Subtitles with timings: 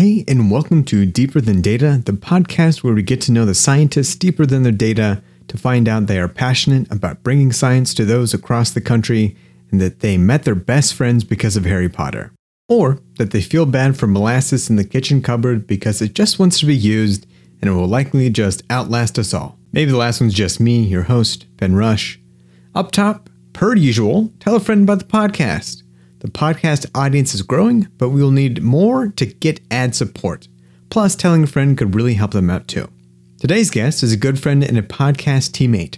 [0.00, 3.54] Hey, and welcome to Deeper Than Data, the podcast where we get to know the
[3.54, 8.06] scientists deeper than their data to find out they are passionate about bringing science to
[8.06, 9.36] those across the country
[9.70, 12.32] and that they met their best friends because of Harry Potter.
[12.66, 16.58] Or that they feel bad for molasses in the kitchen cupboard because it just wants
[16.60, 17.26] to be used
[17.60, 19.58] and it will likely just outlast us all.
[19.70, 22.18] Maybe the last one's just me, your host, Ben Rush.
[22.74, 25.79] Up top, per usual, tell a friend about the podcast.
[26.20, 30.48] The podcast audience is growing, but we will need more to get ad support.
[30.90, 32.90] Plus, telling a friend could really help them out too.
[33.38, 35.96] Today's guest is a good friend and a podcast teammate.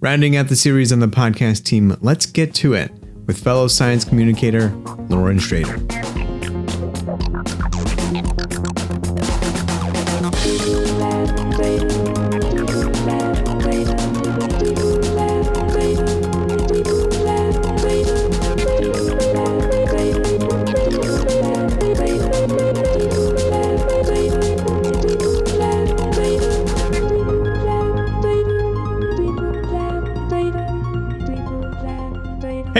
[0.00, 2.92] Rounding out the series on the podcast team, let's get to it
[3.26, 4.68] with fellow science communicator
[5.08, 5.78] Lauren Schrader.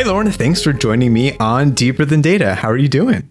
[0.02, 2.56] Hey, Lauren, thanks for joining me on Deeper Than Data.
[2.56, 3.28] How are you doing?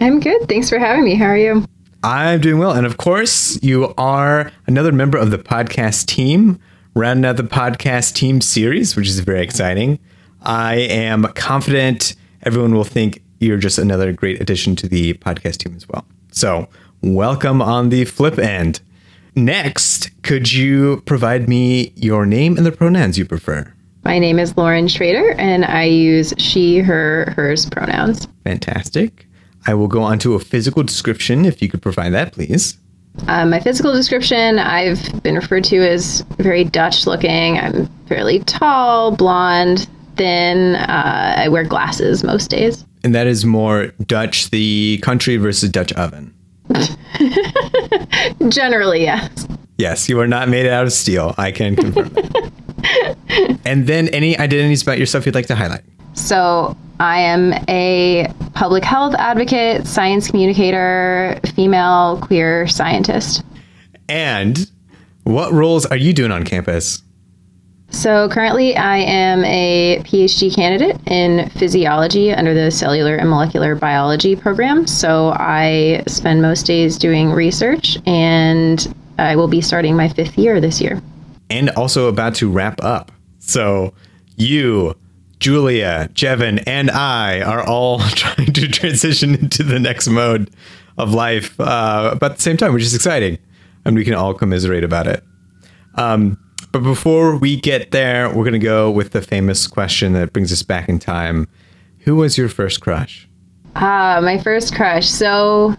[0.00, 0.48] I'm good.
[0.48, 1.16] Thanks for having me.
[1.16, 1.64] How are you?
[2.04, 2.70] I'm doing well.
[2.70, 6.60] And of course, you are another member of the podcast team,
[6.94, 9.98] rounding out the podcast team series, which is very exciting.
[10.42, 15.74] I am confident everyone will think you're just another great addition to the podcast team
[15.74, 16.06] as well.
[16.30, 16.68] So,
[17.02, 18.82] welcome on the flip end.
[19.34, 23.74] Next, could you provide me your name and the pronouns you prefer?
[24.04, 28.28] My name is Lauren Schrader, and I use she, her, hers pronouns.
[28.44, 29.26] Fantastic.
[29.66, 32.78] I will go on to a physical description if you could provide that, please.
[33.28, 37.58] Um, my physical description I've been referred to as very Dutch looking.
[37.58, 40.74] I'm fairly tall, blonde, thin.
[40.74, 42.84] Uh, I wear glasses most days.
[43.04, 46.34] And that is more Dutch, the country versus Dutch oven.
[48.48, 49.48] Generally, yes.
[49.78, 51.34] Yes, you are not made out of steel.
[51.38, 52.14] I can confirm.
[53.64, 55.82] and then any identities about yourself you'd like to highlight?
[56.14, 63.42] So, I am a public health advocate, science communicator, female queer scientist.
[64.08, 64.70] And
[65.24, 67.02] what roles are you doing on campus?
[67.90, 74.34] So, currently, I am a PhD candidate in physiology under the cellular and molecular biology
[74.34, 74.86] program.
[74.86, 80.60] So, I spend most days doing research, and I will be starting my fifth year
[80.60, 81.00] this year
[81.54, 83.12] and also about to wrap up.
[83.38, 83.94] So
[84.36, 84.96] you,
[85.38, 90.50] Julia, Jevin, and I are all trying to transition into the next mode
[90.98, 93.38] of life uh, about the same time, which is exciting.
[93.84, 95.22] And we can all commiserate about it.
[95.96, 96.38] Um,
[96.72, 100.52] but before we get there, we're going to go with the famous question that brings
[100.52, 101.46] us back in time.
[102.00, 103.28] Who was your first crush?
[103.76, 105.06] Ah, uh, my first crush.
[105.06, 105.76] So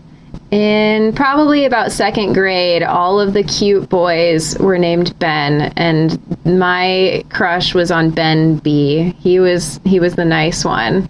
[0.56, 7.26] in probably about second grade, all of the cute boys were named Ben, and my
[7.30, 9.14] crush was on Ben B.
[9.20, 11.10] He was he was the nice one.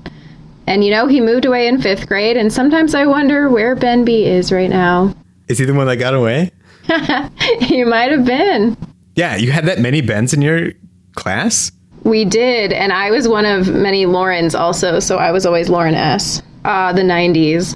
[0.66, 4.03] And you know, he moved away in fifth grade, and sometimes I wonder where Ben
[4.03, 5.13] B is right now.
[5.47, 6.51] Is he the one that got away?
[7.59, 8.75] he might have been.
[9.16, 10.72] Yeah, you had that many Bens in your
[11.13, 11.72] class?
[12.03, 15.94] We did, and I was one of many Laurens also, so I was always Lauren
[15.94, 16.41] S.
[16.63, 17.75] Uh, the 90s.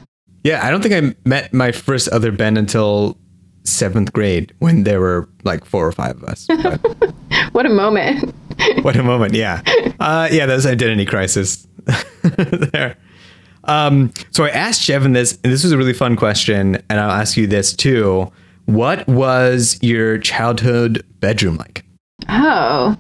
[0.50, 3.20] Yeah, I don't think I met my first other Ben until
[3.66, 6.48] seventh grade when there were like four or five of us.
[7.52, 8.34] what a moment.
[8.82, 9.36] what a moment.
[9.36, 9.62] Yeah.
[10.00, 11.68] Uh, yeah, that's identity crisis
[12.24, 12.98] there.
[13.66, 17.12] Um, so I asked Jevin this, and this was a really fun question, and I'll
[17.12, 18.32] ask you this too.
[18.66, 21.86] What was your childhood bedroom like?
[22.28, 22.98] Oh,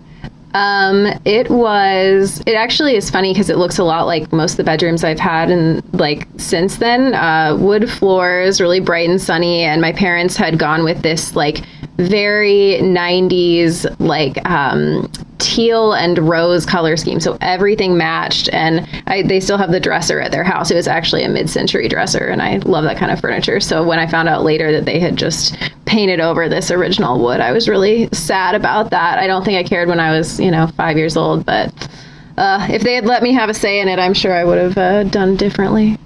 [0.53, 2.41] um, it was.
[2.45, 5.19] It actually is funny because it looks a lot like most of the bedrooms I've
[5.19, 9.61] had, and like since then, uh, wood floors, really bright and sunny.
[9.61, 11.63] And my parents had gone with this like
[11.99, 17.19] very 90s like um, teal and rose color scheme.
[17.19, 20.71] So everything matched and I, they still have the dresser at their house.
[20.71, 23.59] It was actually a mid-century dresser and i love that kind of furniture.
[23.59, 27.39] So when i found out later that they had just painted over this original wood
[27.39, 29.17] i was really sad about that.
[29.17, 31.89] I don't think i cared when i was you know five years old but
[32.37, 34.57] uh, if they had let me have a say in it i'm sure i would
[34.57, 35.97] have uh, done differently.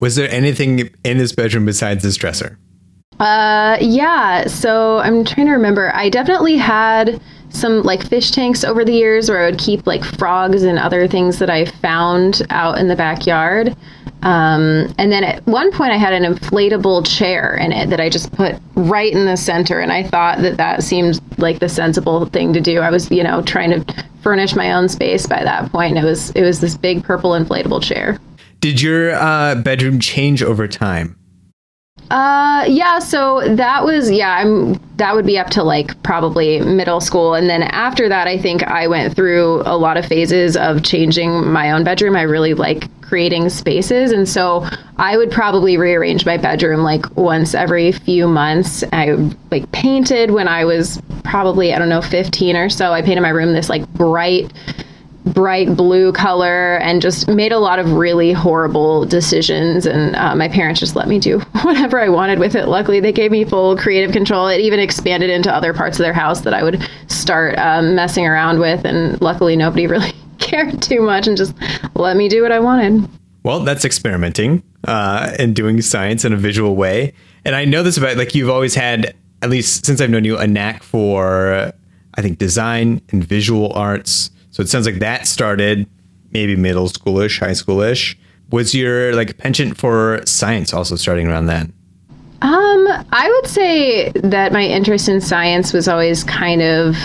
[0.00, 2.58] Was there anything in this bedroom besides this dresser
[3.22, 4.48] uh, yeah.
[4.48, 5.94] So I'm trying to remember.
[5.94, 7.20] I definitely had
[7.50, 11.06] some like fish tanks over the years where I would keep like frogs and other
[11.06, 13.76] things that I found out in the backyard.
[14.22, 18.08] Um, and then at one point, I had an inflatable chair in it that I
[18.08, 19.78] just put right in the center.
[19.78, 22.80] And I thought that that seemed like the sensible thing to do.
[22.80, 25.96] I was, you know, trying to furnish my own space by that point.
[25.96, 28.18] It was it was this big purple inflatable chair.
[28.58, 31.16] Did your uh, bedroom change over time?
[32.12, 32.98] Uh, yeah.
[32.98, 34.36] So that was yeah.
[34.36, 38.36] I'm that would be up to like probably middle school, and then after that, I
[38.36, 42.14] think I went through a lot of phases of changing my own bedroom.
[42.14, 44.68] I really like creating spaces, and so
[44.98, 48.84] I would probably rearrange my bedroom like once every few months.
[48.92, 49.12] I
[49.50, 52.92] like painted when I was probably I don't know 15 or so.
[52.92, 54.52] I painted my room this like bright
[55.24, 59.86] bright blue color and just made a lot of really horrible decisions.
[59.86, 62.66] And uh, my parents just let me do whatever I wanted with it.
[62.68, 64.48] Luckily, they gave me full creative control.
[64.48, 68.26] It even expanded into other parts of their house that I would start um, messing
[68.26, 68.84] around with.
[68.84, 71.54] And luckily, nobody really cared too much and just
[71.94, 73.08] let me do what I wanted.
[73.44, 77.14] Well, that's experimenting uh, and doing science in a visual way.
[77.44, 80.38] And I know this about like you've always had, at least since I've known you,
[80.38, 81.72] a knack for,
[82.14, 84.30] I think, design and visual arts.
[84.52, 85.88] So it sounds like that started
[86.30, 88.16] maybe middle schoolish, high schoolish.
[88.50, 91.72] Was your like penchant for science also starting around then?
[92.42, 96.96] Um, I would say that my interest in science was always kind of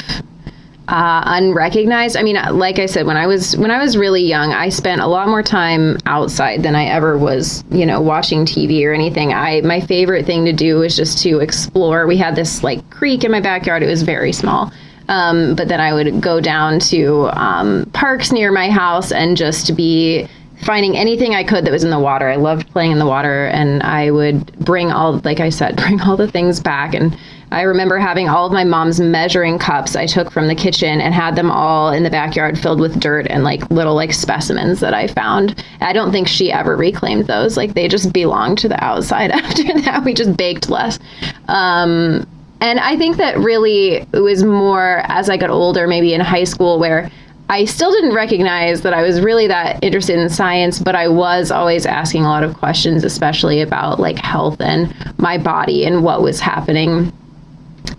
[0.88, 2.18] uh, unrecognized.
[2.18, 5.02] I mean, like I said, when I was when I was really young, I spent
[5.02, 9.34] a lot more time outside than I ever was, you know, watching TV or anything.
[9.34, 12.08] I my favorite thing to do was just to explore.
[12.08, 13.84] We had this like creek in my backyard.
[13.84, 14.72] It was very small,
[15.10, 19.76] um, but then I would go down to um, parks near my house and just
[19.76, 20.28] be
[20.64, 22.28] finding anything I could that was in the water.
[22.28, 26.02] I loved playing in the water, and I would bring all, like I said, bring
[26.02, 26.94] all the things back.
[26.94, 27.18] And
[27.52, 31.14] I remember having all of my mom's measuring cups I took from the kitchen and
[31.14, 34.94] had them all in the backyard filled with dirt and like little like specimens that
[34.94, 35.64] I found.
[35.80, 37.56] I don't think she ever reclaimed those.
[37.56, 40.04] Like they just belonged to the outside after that.
[40.04, 41.00] We just baked less.
[41.48, 42.28] Um,
[42.62, 46.44] and I think that really it was more as I got older, maybe in high
[46.44, 47.12] school, where
[47.50, 51.50] I still didn't recognize that I was really that interested in science, but I was
[51.50, 56.22] always asking a lot of questions, especially about like health and my body and what
[56.22, 57.14] was happening,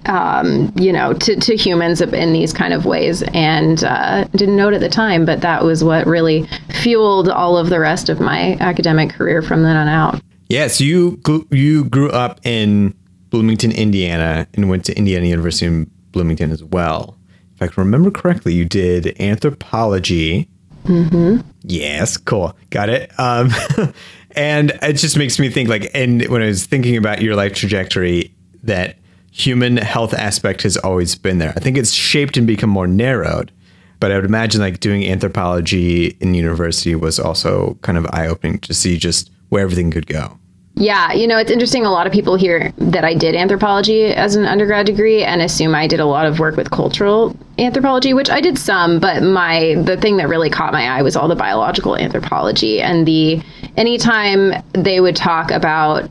[0.04, 3.22] um, you know, to, to humans in these kind of ways.
[3.32, 6.46] And uh, didn't know it at the time, but that was what really
[6.82, 10.20] fueled all of the rest of my academic career from then on out.
[10.50, 11.20] Yes, you
[11.50, 12.94] you grew up in
[13.30, 17.18] Bloomington, Indiana, and went to Indiana University in Bloomington as well.
[17.54, 20.48] If I can remember correctly, you did anthropology.
[20.84, 21.40] Mm-hmm.
[21.62, 23.10] Yes, cool, got it.
[23.18, 23.50] Um,
[24.32, 27.54] and it just makes me think, like, and when I was thinking about your life
[27.54, 28.96] trajectory, that
[29.30, 31.52] human health aspect has always been there.
[31.56, 33.52] I think it's shaped and become more narrowed,
[34.00, 38.58] but I would imagine like doing anthropology in university was also kind of eye opening
[38.60, 40.37] to see just where everything could go.
[40.78, 41.84] Yeah, you know, it's interesting.
[41.84, 45.74] A lot of people hear that I did anthropology as an undergrad degree and assume
[45.74, 49.74] I did a lot of work with cultural anthropology, which I did some, but my
[49.84, 53.42] the thing that really caught my eye was all the biological anthropology and the
[53.76, 56.08] anytime they would talk about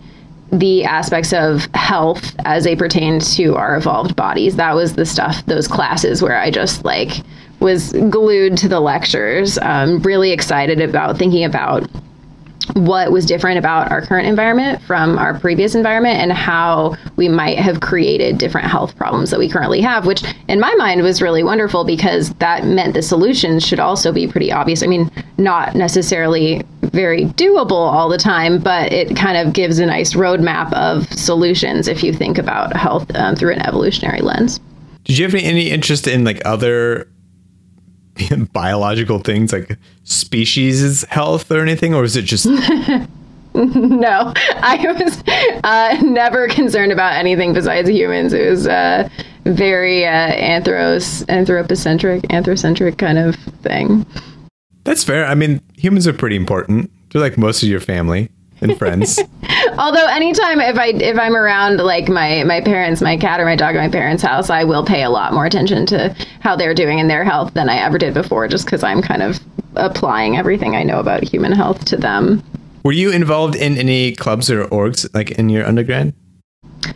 [0.52, 4.58] the aspects of health as they pertain to our evolved bodies.
[4.58, 7.22] That was the stuff, those classes where I just like
[7.62, 11.90] was glued to the lectures, um, really excited about thinking about
[12.74, 17.58] what was different about our current environment from our previous environment and how we might
[17.58, 21.44] have created different health problems that we currently have, which in my mind was really
[21.44, 24.84] wonderful because that meant the solutions should also be pretty obvious.
[24.84, 29.86] I mean, not necessarily very doable all the time, but it kind of gives a
[29.86, 34.60] nice roadmap of solutions if you think about health um, through an evolutionary lens.
[35.04, 37.10] Did you have any, any interest in like other
[38.54, 42.46] biological things like species health or anything, or is it just?
[43.54, 45.24] no, I was
[45.64, 48.34] uh, never concerned about anything besides humans.
[48.34, 49.10] It was uh,
[49.46, 54.06] very uh, anthros anthropocentric, anthrocentric kind of thing.
[54.84, 55.26] That's fair.
[55.26, 56.92] I mean, humans are pretty important.
[57.12, 58.30] They're like most of your family
[58.62, 59.20] and friends.
[59.78, 63.56] Although anytime if I if I'm around like my my parents, my cat or my
[63.56, 66.74] dog at my parents' house, I will pay a lot more attention to how they're
[66.74, 69.40] doing in their health than I ever did before, just because I'm kind of
[69.76, 72.44] applying everything I know about human health to them.
[72.84, 76.14] Were you involved in any clubs or orgs like in your undergrad?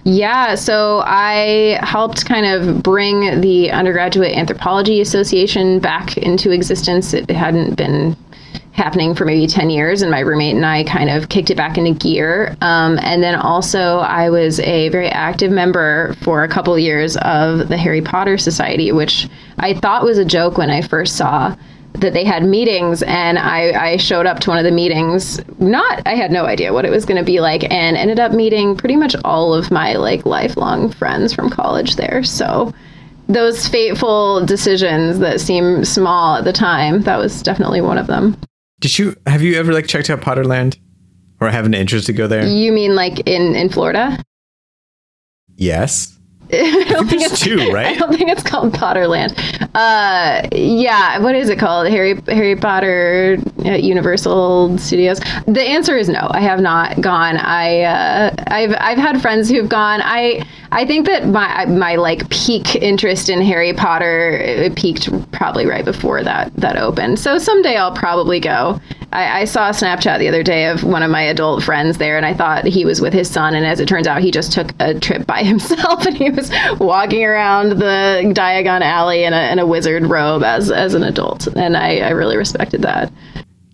[0.03, 7.13] Yeah, so I helped kind of bring the Undergraduate Anthropology Association back into existence.
[7.13, 8.15] It hadn't been
[8.81, 11.77] happening for maybe 10 years, and my roommate and I kind of kicked it back
[11.77, 12.57] into gear.
[12.61, 17.67] Um, and then also, I was a very active member for a couple years of
[17.67, 21.55] the Harry Potter Society, which I thought was a joke when I first saw
[21.93, 26.01] that they had meetings and I, I showed up to one of the meetings not
[26.05, 28.77] i had no idea what it was going to be like and ended up meeting
[28.77, 32.73] pretty much all of my like lifelong friends from college there so
[33.27, 38.37] those fateful decisions that seem small at the time that was definitely one of them
[38.81, 40.77] did you have you ever like checked out Potterland
[41.39, 42.45] or have an interest to go there?
[42.45, 44.21] You mean like in in Florida?
[45.55, 46.17] Yes.
[46.53, 47.87] I don't think There's it's two, right?
[47.87, 49.33] I don't think it's called Potterland.
[49.73, 51.87] Uh, yeah, what is it called?
[51.87, 55.19] Harry Harry Potter at Universal Studios.
[55.47, 56.27] The answer is no.
[56.31, 57.37] I have not gone.
[57.37, 60.01] I uh, I've I've had friends who've gone.
[60.03, 65.65] I I think that my my like peak interest in Harry Potter it peaked probably
[65.65, 67.19] right before that that opened.
[67.19, 68.79] So someday I'll probably go.
[69.13, 72.15] I, I saw a Snapchat the other day of one of my adult friends there,
[72.15, 73.53] and I thought he was with his son.
[73.55, 76.51] And as it turns out, he just took a trip by himself, and he was
[76.79, 81.47] walking around the Diagon Alley in a, in a wizard robe as as an adult.
[81.47, 83.11] And I, I really respected that.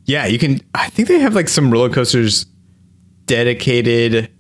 [0.06, 0.62] Yeah, you can.
[0.74, 2.46] I think they have like some roller coasters
[3.26, 4.32] dedicated.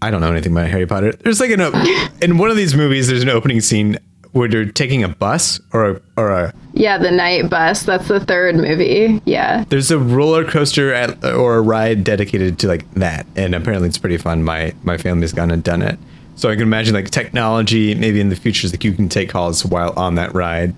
[0.00, 1.12] I don't know anything about Harry Potter.
[1.12, 1.60] There's like an
[2.22, 3.08] in one of these movies.
[3.08, 3.98] There's an opening scene
[4.36, 6.54] where they're taking a bus or a, or a.
[6.74, 7.84] Yeah, the night bus.
[7.84, 9.20] That's the third movie.
[9.24, 9.64] Yeah.
[9.70, 13.98] There's a roller coaster at, or a ride dedicated to like that, and apparently it's
[13.98, 14.44] pretty fun.
[14.44, 15.98] My my family's gone and done it,
[16.34, 17.94] so I can imagine like technology.
[17.94, 20.74] Maybe in the future, like you can take calls while on that ride.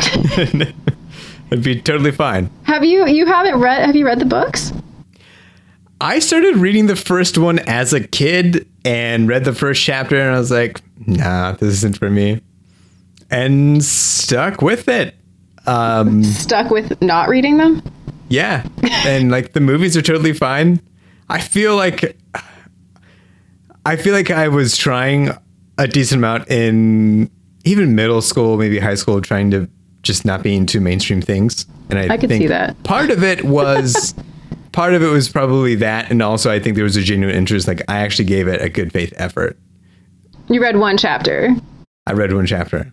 [0.38, 2.50] It'd be totally fine.
[2.62, 4.72] Have you you haven't read have you read the books?
[6.00, 10.34] I started reading the first one as a kid and read the first chapter, and
[10.34, 12.40] I was like, nah, this isn't for me.
[13.32, 15.14] And stuck with it.
[15.66, 17.82] Um, Stuck with not reading them?
[18.28, 18.66] yeah.
[19.06, 20.80] And like the movies are totally fine.
[21.28, 22.16] I feel like
[23.84, 25.30] I feel like I was trying
[25.78, 27.30] a decent amount in
[27.64, 29.68] even middle school, maybe high school, trying to
[30.02, 31.64] just not be into mainstream things.
[31.90, 32.80] And I, I could see that.
[32.84, 34.14] part of it was
[34.72, 37.68] part of it was probably that, and also I think there was a genuine interest.
[37.68, 39.58] Like I actually gave it a good faith effort.
[40.48, 41.54] You read one chapter.
[42.06, 42.92] I read one chapter.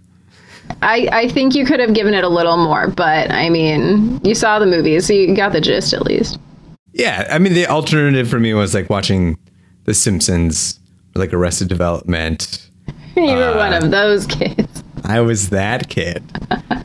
[0.82, 4.34] I, I think you could have given it a little more, but I mean, you
[4.36, 6.40] saw the movie, so you got the gist at least.
[6.94, 9.38] Yeah, I mean the alternative for me was like watching
[9.86, 10.80] The Simpsons,
[11.16, 12.66] or like Arrested Development.
[13.16, 14.82] You were one of those kids.
[15.04, 16.24] I was that kid,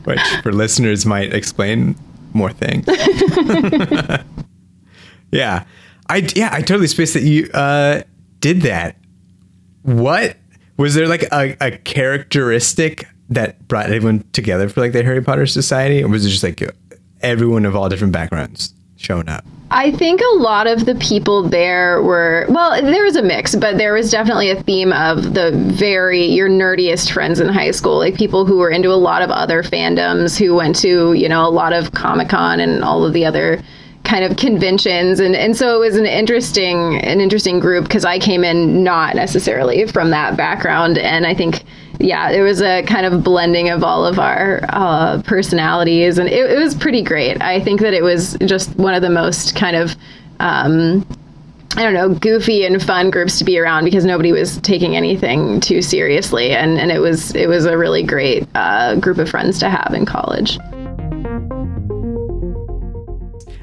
[0.03, 1.95] which for listeners might explain
[2.33, 2.85] more things.
[5.31, 5.63] yeah,
[6.09, 8.01] I yeah I totally spaced that you uh,
[8.41, 8.97] did that.
[9.83, 10.35] What
[10.75, 15.45] was there like a, a characteristic that brought everyone together for like the Harry Potter
[15.45, 16.63] Society, or was it just like
[17.21, 19.45] everyone of all different backgrounds showing up?
[19.71, 23.77] I think a lot of the people there were, well, there was a mix, but
[23.77, 28.15] there was definitely a theme of the very, your nerdiest friends in high school, like
[28.15, 31.49] people who were into a lot of other fandoms, who went to, you know, a
[31.49, 33.61] lot of Comic Con and all of the other
[34.05, 35.19] kind of conventions.
[35.19, 39.15] And and so it was an interesting an interesting group because I came in not
[39.15, 40.97] necessarily from that background.
[40.97, 41.63] And I think
[41.99, 46.17] yeah there was a kind of blending of all of our uh, personalities.
[46.17, 47.41] And it, it was pretty great.
[47.41, 49.95] I think that it was just one of the most kind of
[50.39, 51.05] um,
[51.77, 55.59] I don't know, goofy and fun groups to be around because nobody was taking anything
[55.59, 59.59] too seriously, and, and it was it was a really great uh, group of friends
[59.59, 60.57] to have in college.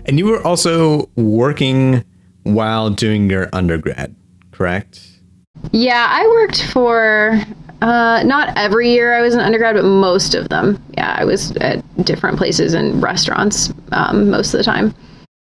[0.06, 2.04] And you were also working
[2.42, 4.14] while doing your undergrad,
[4.50, 5.08] correct?
[5.70, 7.40] Yeah, I worked for
[7.82, 10.82] uh, not every year I was an undergrad, but most of them.
[10.96, 14.94] Yeah, I was at different places and restaurants um, most of the time.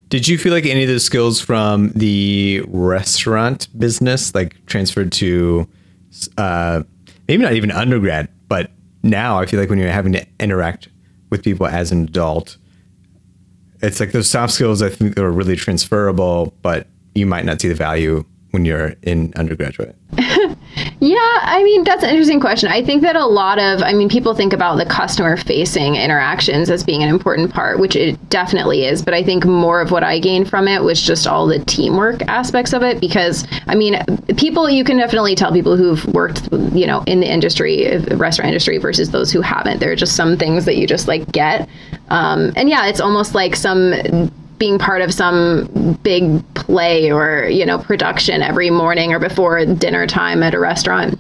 [0.09, 5.69] Did you feel like any of the skills from the restaurant business like transferred to
[6.39, 6.83] uh,
[7.27, 8.71] maybe not even undergrad, but
[9.03, 10.89] now I feel like when you're having to interact
[11.31, 12.57] with people as an adult,
[13.87, 17.69] it's like those soft skills I think are really transferable, but you might not see
[17.69, 19.97] the value when you're in undergraduate.
[21.07, 22.69] Yeah, I mean, that's an interesting question.
[22.69, 26.69] I think that a lot of, I mean, people think about the customer facing interactions
[26.69, 29.05] as being an important part, which it definitely is.
[29.05, 32.23] But I think more of what I gained from it was just all the teamwork
[32.23, 33.01] aspects of it.
[33.01, 34.03] Because, I mean,
[34.37, 38.79] people, you can definitely tell people who've worked, you know, in the industry, restaurant industry
[38.79, 39.79] versus those who haven't.
[39.79, 41.69] There are just some things that you just like get.
[42.09, 43.93] Um, and yeah, it's almost like some
[44.59, 50.07] being part of some big play or you know production every morning or before dinner
[50.07, 51.19] time at a restaurant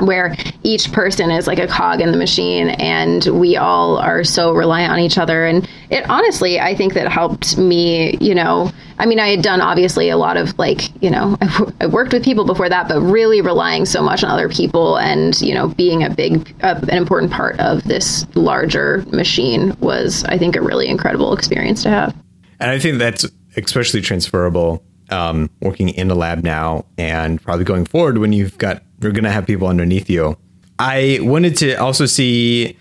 [0.00, 4.52] where each person is like a cog in the machine and we all are so
[4.52, 5.46] reliant on each other.
[5.46, 9.60] And it honestly i think that helped me you know i mean i had done
[9.60, 11.36] obviously a lot of like you know
[11.80, 15.40] i worked with people before that but really relying so much on other people and
[15.40, 20.36] you know being a big uh, an important part of this larger machine was i
[20.36, 22.14] think a really incredible experience to have
[22.60, 27.84] And I think that's especially transferable um, working in a lab now and probably going
[27.84, 30.36] forward when you've got, you're going to have people underneath you.
[30.78, 32.76] I wanted to also see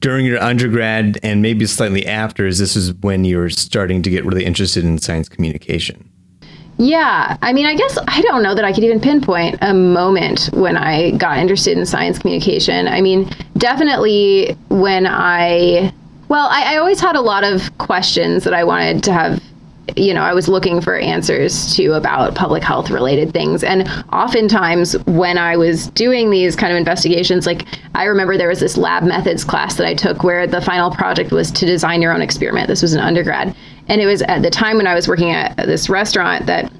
[0.00, 4.24] during your undergrad and maybe slightly after, is this is when you're starting to get
[4.24, 6.10] really interested in science communication.
[6.78, 10.50] Yeah, I mean, I guess I don't know that I could even pinpoint a moment
[10.52, 12.86] when I got interested in science communication.
[12.86, 15.92] I mean, definitely when I,
[16.28, 19.42] well, I, I always had a lot of questions that I wanted to have
[19.94, 23.62] you know, I was looking for answers to about public health related things.
[23.62, 28.60] And oftentimes, when I was doing these kind of investigations, like I remember there was
[28.60, 32.12] this lab methods class that I took where the final project was to design your
[32.12, 32.68] own experiment.
[32.68, 33.54] This was an undergrad.
[33.88, 36.72] And it was at the time when I was working at this restaurant that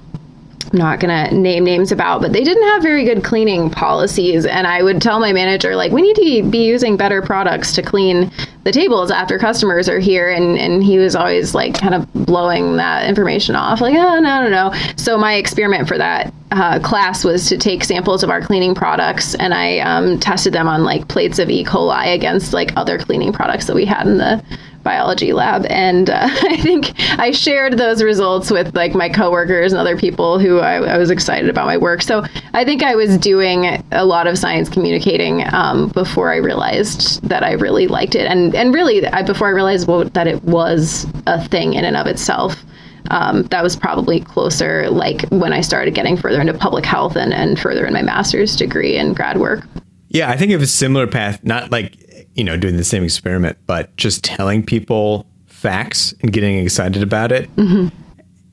[0.73, 4.47] I'm not going to name names about, but they didn't have very good cleaning policies.
[4.47, 7.83] And I would tell my manager, like, we need to be using better products to
[7.83, 8.31] clean
[8.65, 10.31] the tables after customers are here.
[10.31, 14.43] And, and he was always like kind of blowing that information off, like, oh, no,
[14.43, 14.73] no, no.
[14.97, 19.35] So my experiment for that uh, class was to take samples of our cleaning products
[19.35, 21.65] and I um, tested them on like plates of E.
[21.65, 24.43] coli against like other cleaning products that we had in the
[24.87, 29.81] biology lab and uh, i think i shared those results with like my coworkers and
[29.81, 32.03] other people who I, I, was excited about my work.
[32.03, 32.25] So
[32.55, 37.43] i think i was doing a lot of science communicating um, before i realized that
[37.43, 38.31] i really liked it.
[38.31, 41.97] And and really I, before i realized well, that it was a thing in and
[41.97, 42.65] of itself
[43.11, 47.35] um, that was probably closer like when i started getting further into public health and,
[47.35, 49.67] and further in my master's degree and grad work.
[50.09, 52.06] Yeah i think of a similar path not like
[52.37, 57.33] you know, doing the same experiment, but just telling people facts and getting excited about
[57.33, 57.55] it.
[57.57, 57.89] Mm-hmm.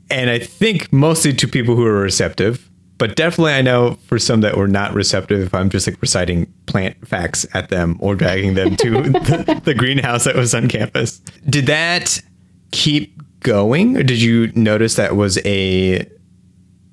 [0.10, 4.42] And I think mostly to people who are receptive, but definitely I know for some
[4.42, 8.54] that were not receptive if I'm just like reciting plant facts at them or dragging
[8.54, 11.20] them to the, the greenhouse that was on campus.
[11.50, 12.22] Did that
[12.72, 16.10] keep going or did you notice that was a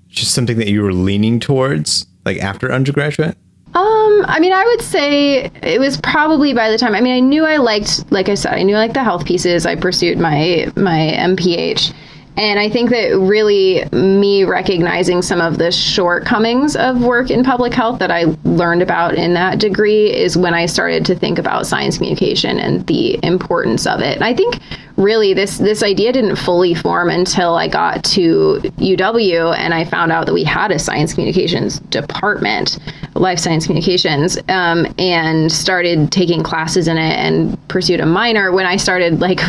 [0.08, 3.36] just something that you were leaning towards like after undergraduate?
[3.72, 6.92] Um, I mean, I would say it was probably by the time.
[6.94, 9.24] I mean, I knew I liked, like I said, I knew I liked the health
[9.24, 9.64] pieces.
[9.64, 11.94] I pursued my my MPH,
[12.36, 17.72] and I think that really me recognizing some of the shortcomings of work in public
[17.72, 21.64] health that I learned about in that degree is when I started to think about
[21.64, 24.16] science communication and the importance of it.
[24.16, 24.58] And I think
[25.00, 30.12] really this this idea didn't fully form until I got to UW and I found
[30.12, 32.78] out that we had a science communications department,
[33.14, 38.66] life science communications, um, and started taking classes in it and pursued a minor when
[38.66, 39.40] I started like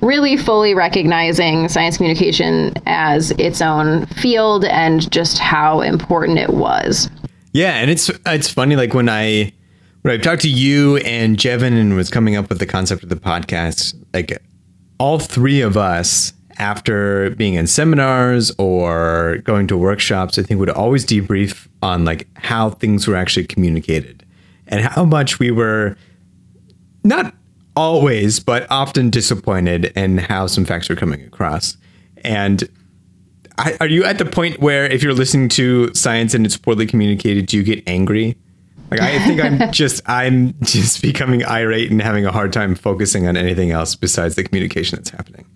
[0.00, 7.10] really fully recognizing science communication as its own field and just how important it was.
[7.52, 9.52] Yeah, and it's it's funny like when I
[10.02, 13.08] when I talked to you and Jevin and was coming up with the concept of
[13.08, 14.40] the podcast, like
[15.00, 20.68] all three of us, after being in seminars or going to workshops, I think would
[20.68, 24.26] always debrief on like how things were actually communicated
[24.66, 25.96] and how much we were
[27.02, 27.34] not
[27.74, 31.78] always, but often disappointed in how some facts were coming across.
[32.18, 32.68] And
[33.56, 36.86] I, are you at the point where if you're listening to science and it's poorly
[36.86, 38.36] communicated, do you get angry?
[38.90, 43.28] Like I think I'm just I'm just becoming irate and having a hard time focusing
[43.28, 45.46] on anything else besides the communication that's happening.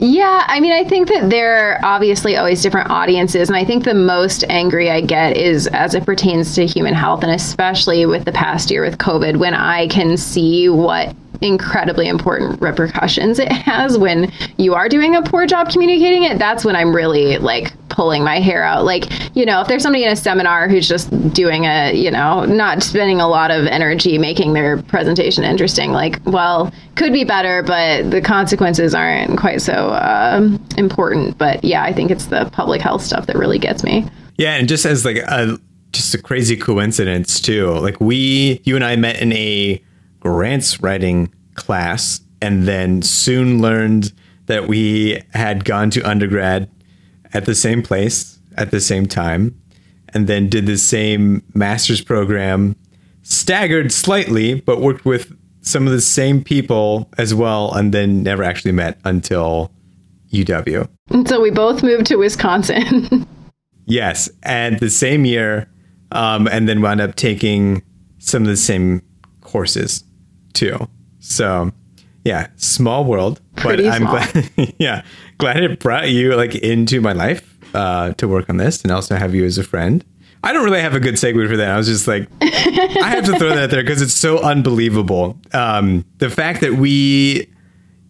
[0.00, 3.84] Yeah, I mean, I think that there are obviously always different audiences, and I think
[3.84, 8.24] the most angry I get is as it pertains to human health, and especially with
[8.24, 13.96] the past year with COVID, when I can see what incredibly important repercussions it has
[13.96, 16.38] when you are doing a poor job communicating it.
[16.38, 18.84] That's when i'm really like pulling my hair out.
[18.84, 22.44] Like you know if there's somebody in a seminar who's just doing a you know
[22.44, 27.62] not spending a lot of energy making their presentation interesting like well could be better
[27.62, 31.38] but the consequences aren't quite so uh, important.
[31.38, 34.06] But yeah i think it's the public health stuff that really gets me.
[34.36, 35.58] Yeah and just as like a
[35.92, 37.70] just a crazy coincidence too.
[37.78, 39.82] Like we you and i met in a
[40.20, 44.12] grants writing class and then soon learned
[44.46, 46.70] that we had gone to undergrad
[47.34, 49.60] at the same place at the same time
[50.14, 52.74] and then did the same master's program
[53.22, 58.42] staggered slightly but worked with some of the same people as well and then never
[58.42, 59.70] actually met until
[60.32, 60.88] UW.
[61.10, 63.26] And so we both moved to Wisconsin.
[63.86, 65.70] yes, and the same year
[66.12, 67.82] um, and then wound up taking
[68.18, 69.02] some of the same
[69.40, 70.04] courses
[70.52, 70.88] too.
[71.20, 71.72] So
[72.24, 74.12] yeah, small world, Pretty but I'm small.
[74.56, 74.74] glad.
[74.78, 75.02] yeah,
[75.38, 79.16] glad it brought you like into my life uh, to work on this, and also
[79.16, 80.04] have you as a friend.
[80.44, 81.70] I don't really have a good segue for that.
[81.70, 85.36] I was just like, I have to throw that there because it's so unbelievable.
[85.52, 87.48] Um, the fact that we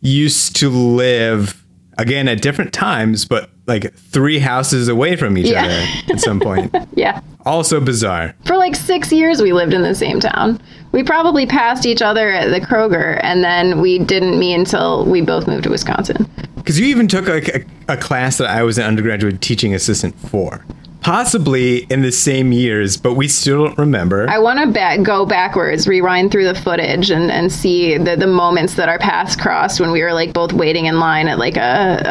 [0.03, 1.65] used to live
[1.97, 5.65] again at different times, but like three houses away from each Yeah.
[5.65, 6.75] other at some point.
[6.95, 7.21] yeah.
[7.49, 8.35] Also bizarre.
[8.45, 10.61] For like six years, we lived in the same town.
[10.93, 15.23] We probably passed each other at the Kroger, and then we didn't meet until we
[15.23, 16.29] both moved to Wisconsin.
[16.57, 20.15] because you even took like a, a class that I was an undergraduate teaching assistant
[20.19, 20.65] for,
[21.01, 24.29] possibly in the same years, but we still don't remember.
[24.29, 28.27] I want to ba- go backwards, rewind through the footage, and, and see the, the
[28.27, 31.57] moments that our paths crossed when we were like both waiting in line at like
[31.57, 32.03] a,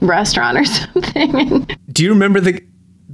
[0.00, 0.64] a restaurant or
[1.04, 1.66] something.
[1.92, 2.62] Do you remember the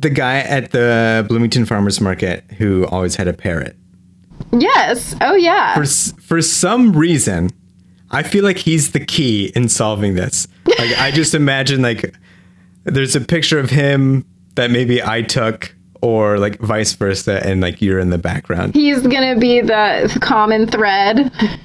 [0.06, 3.76] the guy at the Bloomington Farmers Market who always had a parrot?
[4.52, 5.16] yes.
[5.20, 5.74] Oh yeah.
[5.74, 5.84] For
[6.20, 7.50] for some reason,
[8.12, 10.46] I feel like he's the key in solving this.
[10.78, 12.14] Like I just imagine like
[12.84, 17.82] there's a picture of him that maybe I took or like vice versa and like
[17.82, 18.74] you're in the background.
[18.74, 21.32] He's gonna be the common thread.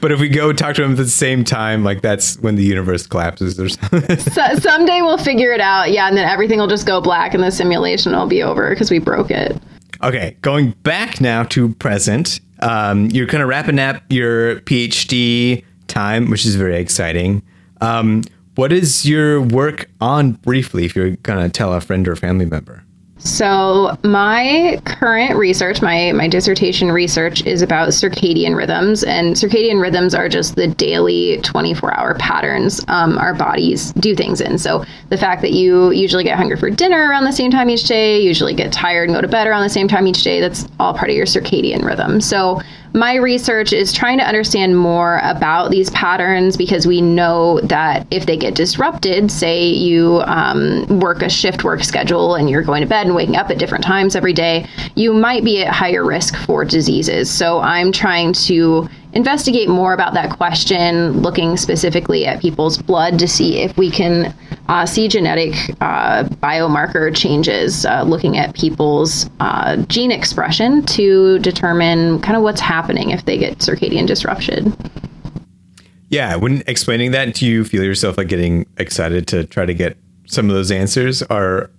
[0.00, 2.62] But if we go talk to him at the same time, like that's when the
[2.62, 4.18] universe collapses or something.
[4.18, 5.92] So, someday we'll figure it out.
[5.92, 8.90] Yeah, and then everything will just go black, and the simulation will be over because
[8.90, 9.56] we broke it.
[10.02, 12.40] okay, going back now to present.
[12.60, 17.42] Um, you're kind of wrapping up your PhD time, which is very exciting.
[17.80, 18.22] Um,
[18.56, 22.84] what is your work on briefly, if you're gonna tell a friend or family member?
[23.24, 30.14] So my current research, my my dissertation research is about circadian rhythms, and circadian rhythms
[30.14, 34.58] are just the daily 24-hour patterns um, our bodies do things in.
[34.58, 37.84] So the fact that you usually get hungry for dinner around the same time each
[37.84, 40.68] day, usually get tired and go to bed around the same time each day, that's
[40.78, 42.20] all part of your circadian rhythm.
[42.20, 42.60] So
[42.94, 48.24] my research is trying to understand more about these patterns because we know that if
[48.24, 52.88] they get disrupted, say you um, work a shift work schedule and you're going to
[52.88, 56.36] bed and waking up at different times every day, you might be at higher risk
[56.36, 57.28] for diseases.
[57.28, 63.26] So I'm trying to investigate more about that question, looking specifically at people's blood to
[63.26, 64.32] see if we can
[64.68, 72.20] uh, see genetic uh, biomarker changes, uh, looking at people's uh, gene expression to determine
[72.20, 74.74] kind of what's happening if they get circadian disruption.
[76.08, 79.96] Yeah, when explaining that, do you feel yourself like getting excited to try to get
[80.26, 81.70] some of those answers, or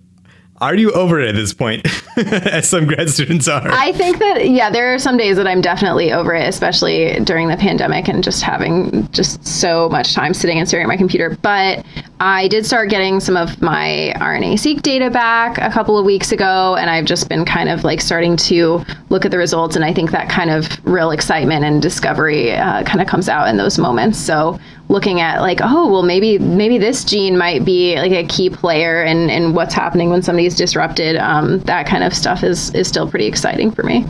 [0.60, 3.68] are you over it at this point, as some grad students are?
[3.68, 7.48] I think that yeah, there are some days that I'm definitely over it, especially during
[7.48, 11.36] the pandemic and just having just so much time sitting and staring at my computer.
[11.42, 11.84] But
[12.20, 16.76] I did start getting some of my RNA-seq data back a couple of weeks ago,
[16.76, 19.92] and I've just been kind of like starting to look at the results, and I
[19.92, 23.78] think that kind of real excitement and discovery uh, kind of comes out in those
[23.78, 24.18] moments.
[24.18, 28.48] So looking at like oh well maybe maybe this gene might be like a key
[28.48, 32.86] player in, in what's happening when somebody's disrupted um, that kind of stuff is is
[32.86, 34.04] still pretty exciting for me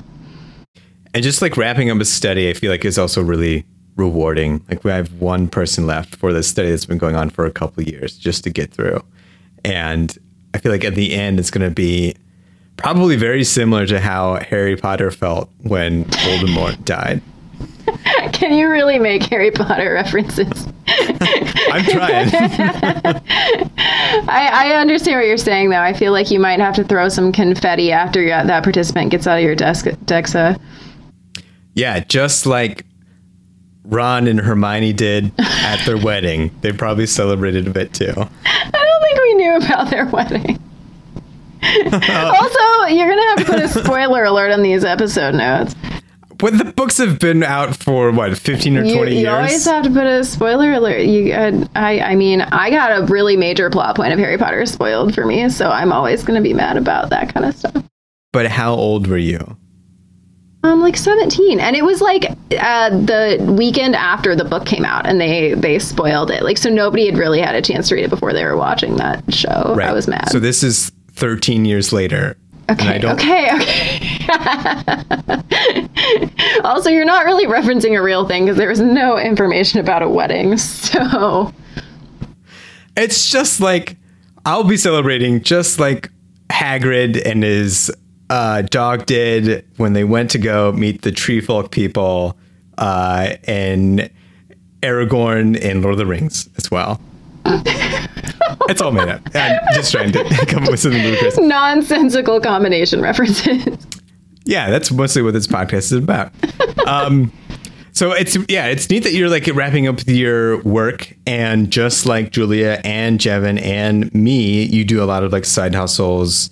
[1.17, 3.65] and just like wrapping up a study, I feel like is also really
[3.97, 4.63] rewarding.
[4.69, 7.51] Like we have one person left for this study that's been going on for a
[7.51, 9.03] couple years just to get through,
[9.65, 10.15] and
[10.53, 12.15] I feel like at the end it's going to be
[12.77, 17.23] probably very similar to how Harry Potter felt when Voldemort died.
[18.33, 22.31] can you really make harry potter references I'm trying.
[24.29, 27.09] I, I understand what you're saying though i feel like you might have to throw
[27.09, 30.61] some confetti after that participant gets out of your desk dexa
[31.77, 32.87] yeah, just like
[33.85, 36.51] Ron and Hermione did at their wedding.
[36.63, 38.13] They probably celebrated a bit too.
[38.17, 40.59] i don't think we knew about their wedding
[41.63, 45.75] also you're gonna have to put a spoiler alert on these episode notes
[46.39, 49.29] But the books have been out for what, 15 or 20 you, you years?
[49.29, 50.99] always have to put a spoiler alert.
[51.01, 54.67] You, uh, I, I mean, I got a really major plot point of Harry Potter
[54.67, 57.83] spoiled for me, so I'm always going to be mad about that kind of stuff.
[58.33, 59.57] but how old were you?
[60.63, 62.25] I'm like 17, and it was like
[62.59, 66.43] uh, the weekend after the book came out, and they they spoiled it.
[66.43, 68.97] Like, so nobody had really had a chance to read it before they were watching
[68.97, 69.77] that show.
[69.81, 70.29] I was mad.
[70.31, 72.37] So this is 13 years later.
[72.69, 75.07] And I Okay, don't, okay, okay.
[76.65, 80.09] also, you're not really referencing a real thing because there was no information about a
[80.09, 80.57] wedding.
[80.67, 81.53] So,
[82.97, 83.97] It's just like
[84.45, 86.11] I'll be celebrating just like
[86.51, 87.91] Hagrid and his
[88.31, 92.37] uh, dog did when they went to go meet the tree folk people
[92.79, 94.11] uh, and
[94.83, 97.01] Aragorn in Lord of the Rings as well.
[98.69, 99.21] it's all made up.
[99.35, 101.39] I'm just trying to come up with something ludicrous.
[101.39, 103.87] nonsensical combination references.
[104.45, 106.33] Yeah, that's mostly what this podcast is about.
[106.87, 107.33] Um,
[107.93, 112.31] so it's yeah, it's neat that you're like wrapping up your work, and just like
[112.31, 116.51] Julia and Jevin and me, you do a lot of like side hustles.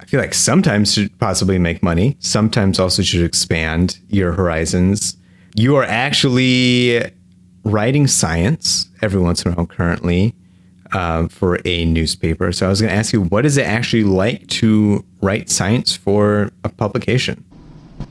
[0.00, 5.16] I feel like sometimes should possibly make money, sometimes also should expand your horizons.
[5.54, 7.10] You are actually
[7.64, 10.34] writing science every once in a while currently
[10.92, 12.52] uh, for a newspaper.
[12.52, 15.96] So I was going to ask you, what is it actually like to write science
[15.96, 17.44] for a publication?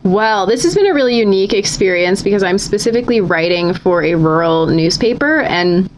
[0.04, 4.68] Well, this has been a really unique experience because I'm specifically writing for a rural
[4.68, 5.90] newspaper and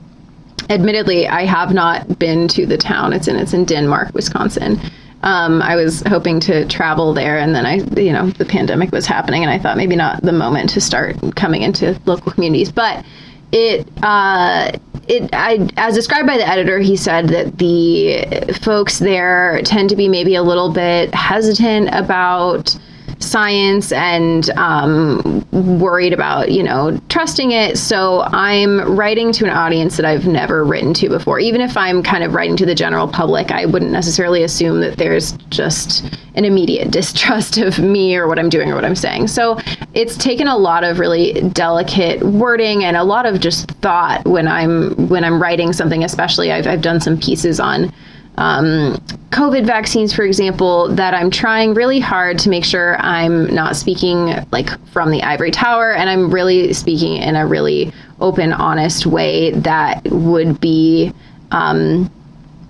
[0.70, 3.14] admittedly, I have not been to the town.
[3.14, 4.80] It's in it's in Denmark, Wisconsin.
[5.22, 9.06] Um, I was hoping to travel there, and then I, you know, the pandemic was
[9.06, 12.72] happening, and I thought maybe not the moment to start coming into local communities.
[12.72, 13.04] But
[13.52, 14.72] it, uh,
[15.10, 19.96] it, I, as described by the editor, he said that the folks there tend to
[19.96, 22.78] be maybe a little bit hesitant about
[23.20, 27.78] science and um, worried about, you know, trusting it.
[27.78, 31.40] So I'm writing to an audience that I've never written to before.
[31.40, 34.98] Even if I'm kind of writing to the general public, I wouldn't necessarily assume that
[34.98, 39.28] there's just an immediate distrust of me or what I'm doing or what I'm saying.
[39.28, 39.60] So
[39.94, 44.48] it's taken a lot of really delicate wording and a lot of just thought when
[44.48, 46.04] I'm when I'm writing something.
[46.04, 47.92] Especially, I've I've done some pieces on
[48.38, 48.96] um,
[49.32, 54.34] COVID vaccines, for example, that I'm trying really hard to make sure I'm not speaking
[54.52, 59.52] like from the ivory tower and I'm really speaking in a really open, honest way
[59.52, 61.14] that would be.
[61.52, 62.12] Um,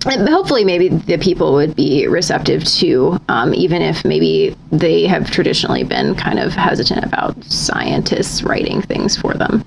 [0.05, 5.83] hopefully maybe the people would be receptive to um, even if maybe they have traditionally
[5.83, 9.61] been kind of hesitant about scientists writing things for them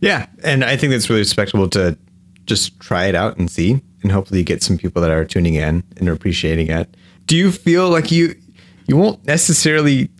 [0.00, 1.96] yeah and i think that's really respectable to
[2.46, 5.84] just try it out and see and hopefully get some people that are tuning in
[5.96, 6.96] and are appreciating it.
[7.26, 8.34] Do you feel like you
[8.86, 10.10] you won't necessarily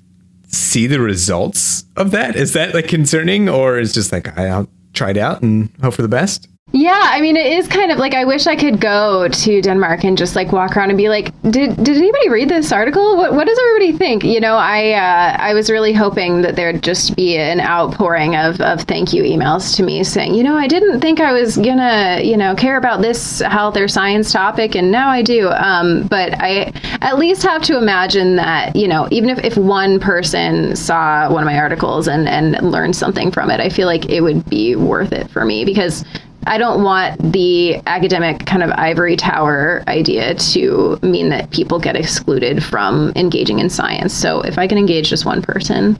[0.46, 2.36] see the results of that?
[2.36, 6.02] Is that like concerning, or is just like I'll try it out and hope for
[6.02, 6.48] the best?
[6.74, 10.04] Yeah, I mean, it is kind of like I wish I could go to Denmark
[10.04, 13.14] and just like walk around and be like, did did anybody read this article?
[13.18, 14.24] What what does everybody think?
[14.24, 18.58] You know, I uh, I was really hoping that there'd just be an outpouring of
[18.62, 22.22] of thank you emails to me saying, you know, I didn't think I was gonna
[22.24, 25.50] you know care about this health or science topic, and now I do.
[25.50, 30.00] Um, but I at least have to imagine that you know, even if if one
[30.00, 34.08] person saw one of my articles and and learned something from it, I feel like
[34.08, 36.02] it would be worth it for me because
[36.46, 41.94] I don't want the academic kind of ivory tower idea to mean that people get
[41.94, 44.12] excluded from engaging in science.
[44.12, 45.98] So if I can engage just one person,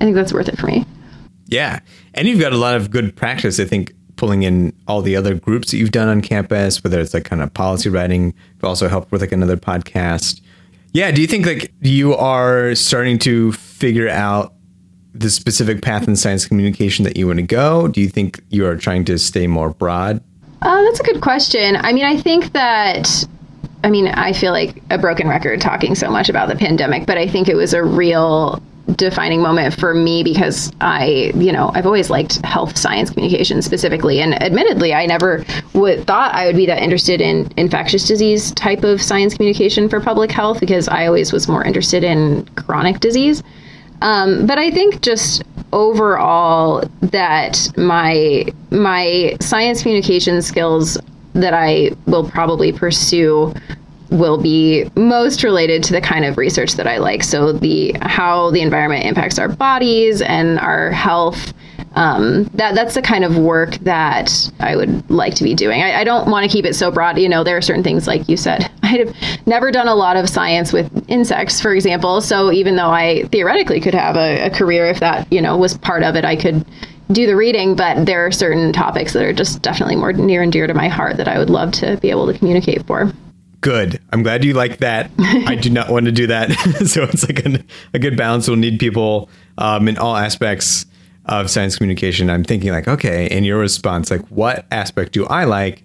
[0.00, 0.84] I think that's worth it for me.
[1.46, 1.78] Yeah.
[2.14, 5.34] And you've got a lot of good practice, I think, pulling in all the other
[5.34, 8.88] groups that you've done on campus, whether it's like kind of policy writing, you've also
[8.88, 10.40] helped with like another podcast.
[10.92, 11.10] Yeah.
[11.12, 14.54] Do you think like you are starting to figure out
[15.14, 17.88] the specific path in science communication that you want to go?
[17.88, 20.20] Do you think you are trying to stay more broad?
[20.60, 21.76] Uh, that's a good question.
[21.76, 23.26] I mean, I think that,
[23.84, 27.16] I mean, I feel like a broken record talking so much about the pandemic, but
[27.16, 28.60] I think it was a real
[28.96, 34.20] defining moment for me because I, you know, I've always liked health science communication specifically,
[34.20, 38.84] and admittedly, I never would thought I would be that interested in infectious disease type
[38.84, 43.42] of science communication for public health because I always was more interested in chronic disease.
[44.02, 50.98] Um, but I think just overall that my my science communication skills
[51.34, 53.52] that I will probably pursue
[54.10, 57.24] will be most related to the kind of research that I like.
[57.24, 61.52] So the how the environment impacts our bodies and our health
[61.94, 65.82] um, that that's the kind of work that I would like to be doing.
[65.82, 67.18] I, I don't want to keep it so broad.
[67.18, 68.70] You know, there are certain things like you said.
[68.82, 72.20] I'd have never done a lot of science with insects, for example.
[72.20, 75.78] So even though I theoretically could have a, a career if that you know was
[75.78, 76.66] part of it, I could
[77.12, 77.76] do the reading.
[77.76, 80.88] But there are certain topics that are just definitely more near and dear to my
[80.88, 83.12] heart that I would love to be able to communicate for.
[83.60, 84.00] Good.
[84.12, 85.10] I'm glad you like that.
[85.18, 86.50] I do not want to do that.
[86.86, 88.46] so it's like a, a good balance.
[88.46, 90.84] We'll need people um, in all aspects
[91.26, 95.44] of science communication, I'm thinking like, okay, in your response, like, what aspect do I
[95.44, 95.82] like?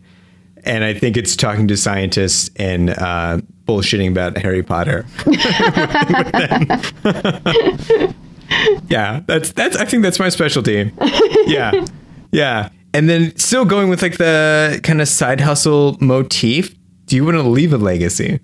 [0.66, 5.06] And I think it's talking to scientists and uh, bullshitting about Harry Potter.
[8.90, 9.78] yeah, that's that's.
[9.78, 10.92] I think that's my specialty.
[11.48, 11.86] Yeah,
[12.32, 12.70] yeah.
[12.94, 16.76] And then still going with like the kind of side hustle motif.
[17.06, 18.42] Do you want to leave a legacy?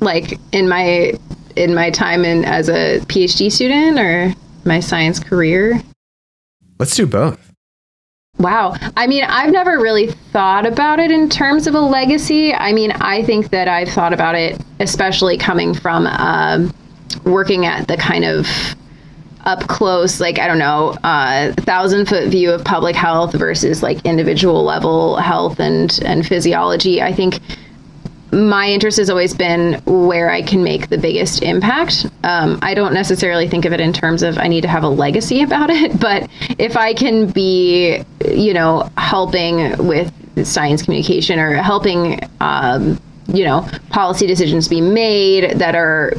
[0.00, 1.12] Like in my
[1.56, 4.34] in my time in as a PhD student or
[4.64, 5.80] my science career?
[6.78, 7.52] Let's do both.
[8.38, 8.76] Wow.
[8.96, 12.52] I mean, I've never really thought about it in terms of a legacy.
[12.52, 16.68] I mean, I think that I've thought about it, especially coming from uh,
[17.24, 18.48] working at the kind of
[19.44, 24.04] up close, like, I don't know, uh, thousand foot view of public health versus like
[24.04, 27.02] individual level health and, and physiology.
[27.02, 27.38] I think
[28.34, 32.06] my interest has always been where I can make the biggest impact.
[32.24, 34.88] Um, I don't necessarily think of it in terms of I need to have a
[34.88, 40.12] legacy about it, but if I can be, you know, helping with
[40.46, 46.12] science communication or helping, um, you know, policy decisions be made that are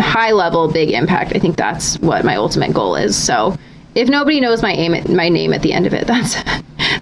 [0.00, 3.16] high level, big impact, I think that's what my ultimate goal is.
[3.16, 3.56] So
[3.94, 6.36] if nobody knows my aim, my name at the end of it, that's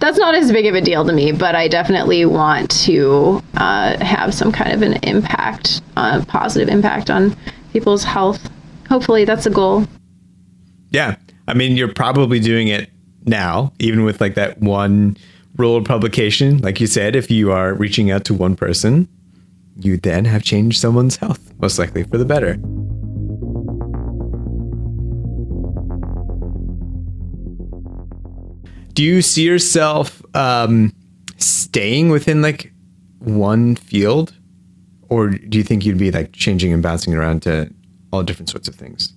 [0.01, 4.03] that's not as big of a deal to me, but I definitely want to uh,
[4.05, 7.37] have some kind of an impact, uh, positive impact on
[7.73, 8.49] people's health.
[8.89, 9.87] Hopefully, that's a goal.
[10.91, 11.17] Yeah.
[11.47, 12.91] I mean, you're probably doing it
[13.25, 15.17] now, even with like that one
[15.57, 16.59] rural publication.
[16.59, 19.09] Like you said, if you are reaching out to one person,
[19.77, 22.59] you then have changed someone's health, most likely for the better.
[28.99, 30.93] Do you see yourself um,
[31.37, 32.73] staying within like
[33.21, 34.35] one field?
[35.09, 37.73] Or do you think you'd be like changing and bouncing around to
[38.13, 39.13] all different sorts of things?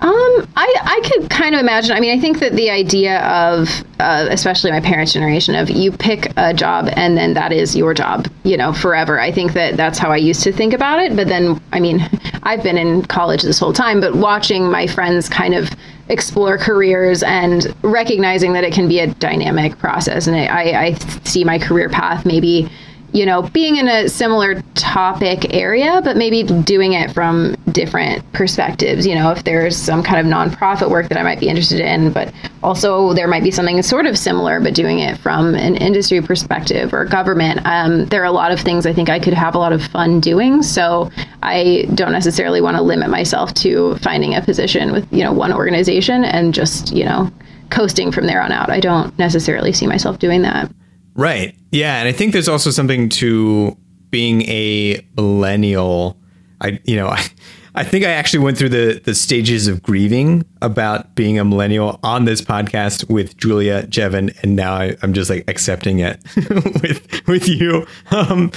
[0.00, 1.92] Um, I, I could kind of imagine.
[1.92, 3.68] I mean, I think that the idea of,
[4.00, 7.94] uh, especially my parents' generation, of you pick a job and then that is your
[7.94, 9.20] job, you know, forever.
[9.20, 11.14] I think that that's how I used to think about it.
[11.14, 12.00] But then, I mean,
[12.42, 15.70] I've been in college this whole time, but watching my friends kind of
[16.10, 20.26] explore careers and recognizing that it can be a dynamic process.
[20.26, 20.94] And I, I
[21.24, 22.68] see my career path maybe
[23.12, 29.06] you know, being in a similar topic area, but maybe doing it from different perspectives.
[29.06, 32.12] You know, if there's some kind of nonprofit work that I might be interested in,
[32.12, 36.20] but also there might be something sort of similar, but doing it from an industry
[36.22, 37.60] perspective or government.
[37.64, 39.82] Um, there are a lot of things I think I could have a lot of
[39.82, 40.62] fun doing.
[40.62, 41.10] So
[41.42, 45.52] I don't necessarily want to limit myself to finding a position with, you know, one
[45.52, 47.30] organization and just, you know,
[47.70, 48.70] coasting from there on out.
[48.70, 50.70] I don't necessarily see myself doing that.
[51.14, 51.54] Right.
[51.70, 53.76] Yeah, and I think there's also something to
[54.10, 56.16] being a millennial.
[56.60, 57.24] I you know, I,
[57.74, 62.00] I think I actually went through the the stages of grieving about being a millennial
[62.02, 66.20] on this podcast with Julia Jevin, and now I, am just like accepting it
[66.82, 67.86] with with you.
[68.10, 68.50] Um,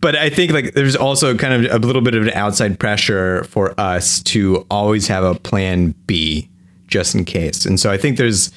[0.00, 3.44] but I think like there's also kind of a little bit of an outside pressure
[3.44, 6.48] for us to always have a plan B
[6.86, 7.66] just in case.
[7.66, 8.50] And so I think there's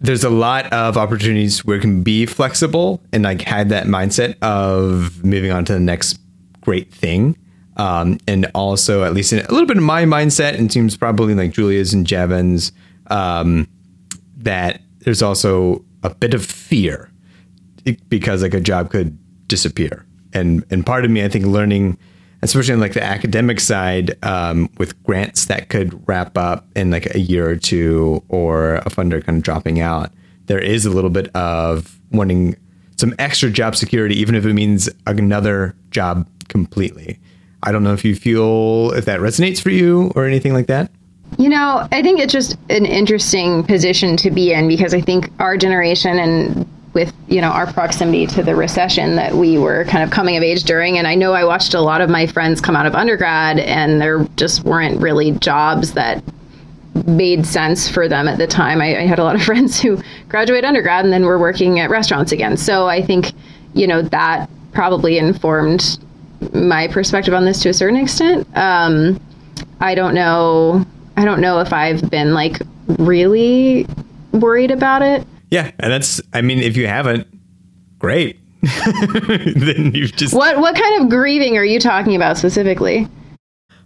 [0.00, 4.36] there's a lot of opportunities where it can be flexible and like had that mindset
[4.42, 6.20] of moving on to the next
[6.60, 7.36] great thing.
[7.76, 11.34] Um, and also, at least in a little bit of my mindset, and seems probably
[11.34, 12.72] like Julia's and Jevin's,
[13.06, 13.68] um,
[14.38, 17.10] that there's also a bit of fear
[18.08, 20.04] because like a job could disappear.
[20.32, 21.98] And and part of me, I think, learning
[22.42, 27.14] especially on like the academic side um, with grants that could wrap up in like
[27.14, 30.12] a year or two or a funder kind of dropping out
[30.48, 32.56] there is a little bit of wanting
[32.96, 37.20] some extra job security even if it means another job completely.
[37.62, 40.90] I don't know if you feel if that resonates for you or anything like that.
[41.38, 45.30] You know, I think it's just an interesting position to be in because I think
[45.38, 50.02] our generation and with you know our proximity to the recession that we were kind
[50.02, 50.98] of coming of age during.
[50.98, 54.00] And i know i watched a lot of my friends come out of undergrad and
[54.00, 56.22] there just weren't really jobs that
[57.06, 58.80] made sense for them at the time.
[58.80, 61.90] I, I had a lot of friends who graduate undergrad and then were working at
[61.90, 62.56] restaurants again.
[62.56, 63.32] So i think
[63.74, 65.98] you know that probably informed
[66.52, 68.46] my perspective on this to a certain extent.
[68.56, 69.20] Um,
[69.80, 70.84] i don't know
[71.16, 72.60] i don't know if i've been like
[72.98, 73.86] really
[74.32, 77.26] worried about it yeah, and that's I mean, if you haven't,
[77.98, 78.38] great.
[78.60, 83.06] then you've just what what kind of grieving are you talking about specifically?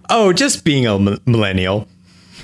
[0.09, 1.87] Oh, just being a m- millennial.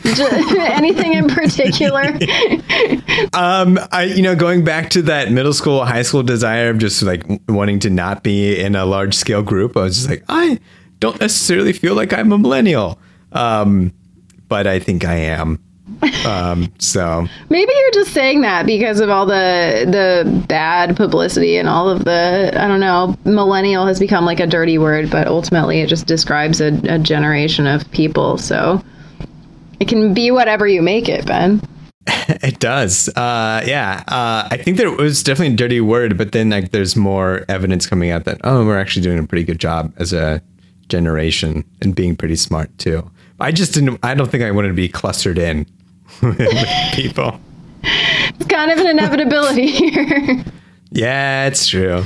[0.05, 2.03] Anything in particular?
[3.33, 7.03] um, I you know going back to that middle school, high school desire of just
[7.03, 9.77] like wanting to not be in a large scale group.
[9.77, 10.61] I was just like, I
[11.01, 12.99] don't necessarily feel like I'm a millennial,
[13.33, 13.93] um,
[14.49, 15.63] but I think I am.
[16.25, 21.69] Um, so maybe you're just saying that because of all the the bad publicity and
[21.69, 23.17] all of the I don't know.
[23.25, 27.67] Millennial has become like a dirty word, but ultimately it just describes a, a generation
[27.67, 28.39] of people.
[28.39, 28.83] So
[29.81, 31.61] it can be whatever you make it, Ben.
[32.43, 33.09] It does.
[33.09, 34.05] Uh, yeah.
[34.07, 37.87] Uh, I think there was definitely a dirty word, but then like there's more evidence
[37.87, 40.43] coming out that oh, we're actually doing a pretty good job as a
[40.89, 43.11] generation and being pretty smart too.
[43.41, 43.99] I just didn't.
[44.03, 45.67] I don't think I wanted to be clustered in
[46.93, 47.41] people.
[47.83, 50.45] It's kind of an inevitability here.
[50.91, 52.05] Yeah, it's true.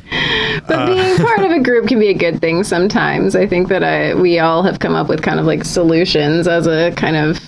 [0.66, 3.36] But uh, being part of a group can be a good thing sometimes.
[3.36, 6.66] I think that I we all have come up with kind of like solutions as
[6.66, 7.40] a kind of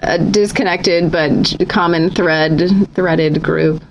[0.00, 3.82] a disconnected but common thread threaded group.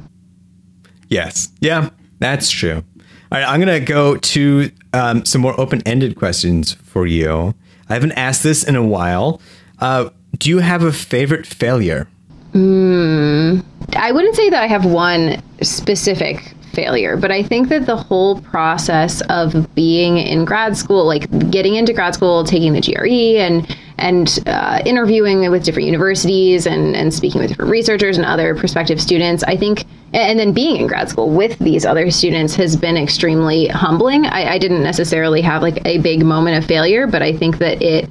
[1.09, 1.49] Yes.
[1.59, 2.83] Yeah, that's true.
[3.31, 7.55] All right, I'm going to go to um, some more open ended questions for you.
[7.89, 9.41] I haven't asked this in a while.
[9.79, 12.07] Uh, do you have a favorite failure?
[12.53, 13.63] Mm,
[13.95, 18.41] I wouldn't say that I have one specific failure, but I think that the whole
[18.41, 23.77] process of being in grad school, like getting into grad school, taking the GRE and
[23.99, 28.99] and uh, interviewing with different universities and, and speaking with different researchers and other prospective
[28.99, 32.97] students, I think, and then being in grad school with these other students has been
[32.97, 34.25] extremely humbling.
[34.25, 37.81] I, I didn't necessarily have like a big moment of failure, but I think that
[37.81, 38.09] it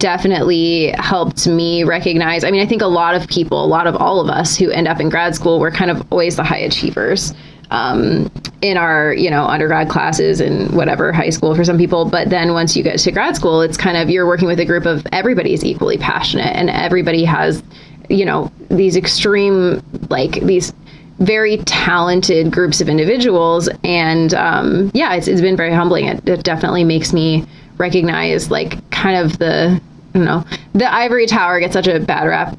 [0.00, 2.42] definitely helped me recognize.
[2.42, 4.70] I mean, I think a lot of people, a lot of all of us who
[4.70, 7.32] end up in grad school, we're kind of always the high achievers
[7.70, 8.30] um,
[8.62, 12.06] in our, you know, undergrad classes and whatever high school for some people.
[12.06, 14.64] But then once you get to grad school, it's kind of you're working with a
[14.64, 17.62] group of everybody's equally passionate and everybody has,
[18.08, 20.72] you know, these extreme like these
[21.18, 26.42] very talented groups of individuals and um, yeah it's, it's been very humbling it, it
[26.42, 27.44] definitely makes me
[27.76, 29.78] recognize like kind of the
[30.14, 30.44] I don't know.
[30.74, 32.58] The ivory tower gets such a bad rap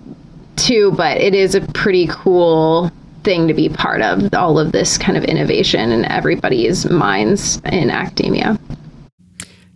[0.55, 2.91] too, but it is a pretty cool
[3.23, 7.91] thing to be part of all of this kind of innovation in everybody's minds in
[7.91, 8.59] academia.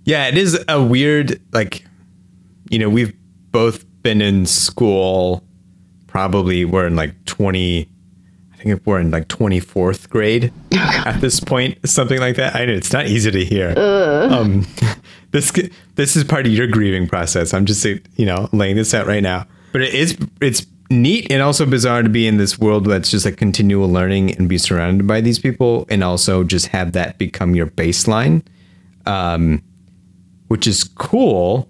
[0.04, 1.86] Yeah, it is a weird like
[2.70, 3.14] you know, we've
[3.52, 5.44] both been in school
[6.08, 7.90] probably we're in like 20
[8.54, 12.56] I think we're in like 24th grade oh, at this point, something like that.
[12.56, 13.74] I know it's not easy to hear.
[13.78, 14.66] Um,
[15.36, 15.52] this
[15.96, 17.54] this is part of your grieving process.
[17.54, 19.46] I'm just you know laying this out right now.
[19.74, 23.26] But it is it's neat and also bizarre to be in this world that's just
[23.26, 27.56] like continual learning and be surrounded by these people and also just have that become
[27.56, 28.44] your baseline,
[29.06, 29.62] um,
[30.48, 31.68] which is cool.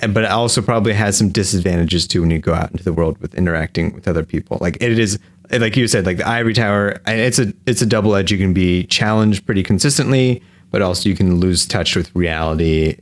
[0.00, 3.18] But it also probably has some disadvantages too when you go out into the world
[3.18, 4.58] with interacting with other people.
[4.60, 5.18] Like it is,
[5.50, 7.00] like you said, like the ivory tower.
[7.06, 8.30] It's a it's a double edge.
[8.30, 12.98] You can be challenged pretty consistently, but also you can lose touch with reality.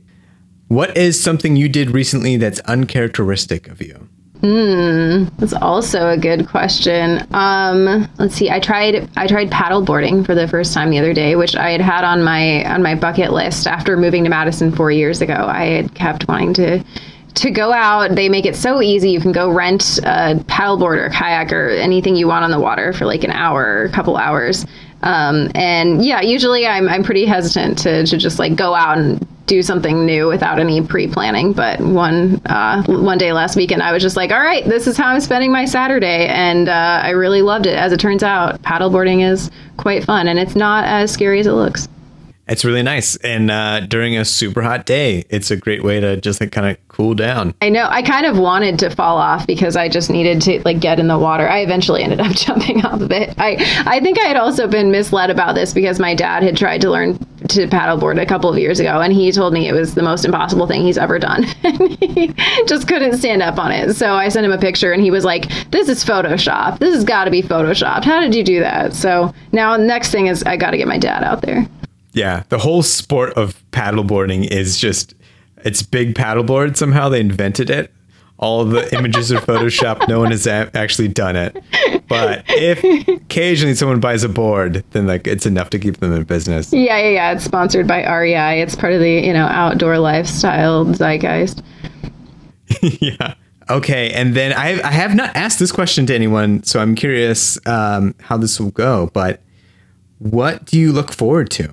[0.67, 4.09] What is something you did recently that's uncharacteristic of you?
[4.41, 7.25] Hmm, that's also a good question.
[7.31, 8.51] Um, let's see.
[8.51, 11.81] I tried I tried paddleboarding for the first time the other day, which I had
[11.81, 15.33] had on my on my bucket list after moving to Madison four years ago.
[15.33, 16.83] I had kept wanting to
[17.35, 18.15] to go out.
[18.15, 19.09] They make it so easy.
[19.09, 22.93] You can go rent a paddleboard or kayak or anything you want on the water
[22.93, 24.65] for like an hour or a couple hours.
[25.03, 29.25] Um, and yeah, usually I'm, I'm pretty hesitant to, to just like go out and
[29.45, 31.53] do something new without any pre-planning.
[31.53, 34.97] But one uh, one day last weekend, I was just like, all right, this is
[34.97, 37.77] how I'm spending my Saturday, and uh, I really loved it.
[37.77, 41.51] As it turns out, paddleboarding is quite fun, and it's not as scary as it
[41.51, 41.87] looks.
[42.47, 43.15] It's really nice.
[43.17, 46.69] And uh, during a super hot day, it's a great way to just like kind
[46.69, 47.55] of cool down.
[47.61, 47.87] I know.
[47.89, 51.07] I kind of wanted to fall off because I just needed to like get in
[51.07, 51.49] the water.
[51.49, 53.33] I eventually ended up jumping off of it.
[53.39, 56.81] I, I think I had also been misled about this because my dad had tried
[56.81, 57.17] to learn
[57.49, 60.25] to paddleboard a couple of years ago and he told me it was the most
[60.25, 61.43] impossible thing he's ever done.
[61.99, 62.33] he
[62.67, 63.95] just couldn't stand up on it.
[63.95, 66.79] So I sent him a picture and he was like, This is Photoshop.
[66.79, 68.03] This has got to be Photoshopped.
[68.03, 68.93] How did you do that?
[68.93, 71.67] So now next thing is I got to get my dad out there.
[72.15, 75.13] Yeah, the whole sport of paddleboarding is just
[75.57, 76.77] it's big paddleboard.
[76.77, 77.91] Somehow they invented it.
[78.37, 80.07] All the images are photoshopped.
[80.09, 81.61] No one has a- actually done it.
[82.07, 86.23] But if occasionally someone buys a board, then like it's enough to keep them in
[86.23, 86.71] business.
[86.73, 87.31] Yeah, yeah, yeah.
[87.33, 88.61] It's sponsored by REI.
[88.61, 91.61] It's part of the you know outdoor lifestyle zeitgeist.
[92.81, 93.35] yeah.
[93.69, 97.57] Okay, and then I I have not asked this question to anyone, so I'm curious
[97.65, 99.09] um, how this will go.
[99.13, 99.41] But
[100.19, 101.71] what do you look forward to?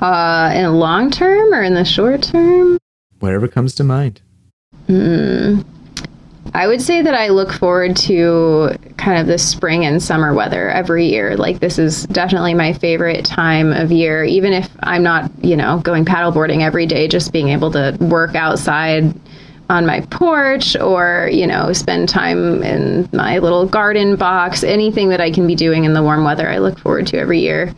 [0.00, 2.78] Uh, in the long term or in the short term?
[3.18, 4.22] Whatever comes to mind.
[4.86, 5.60] Hmm.
[6.52, 10.68] I would say that I look forward to kind of the spring and summer weather
[10.68, 11.36] every year.
[11.36, 15.78] Like this is definitely my favorite time of year, even if I'm not, you know,
[15.78, 19.14] going paddleboarding every day, just being able to work outside
[19.68, 25.20] on my porch or, you know, spend time in my little garden box, anything that
[25.20, 27.72] I can be doing in the warm weather, I look forward to every year.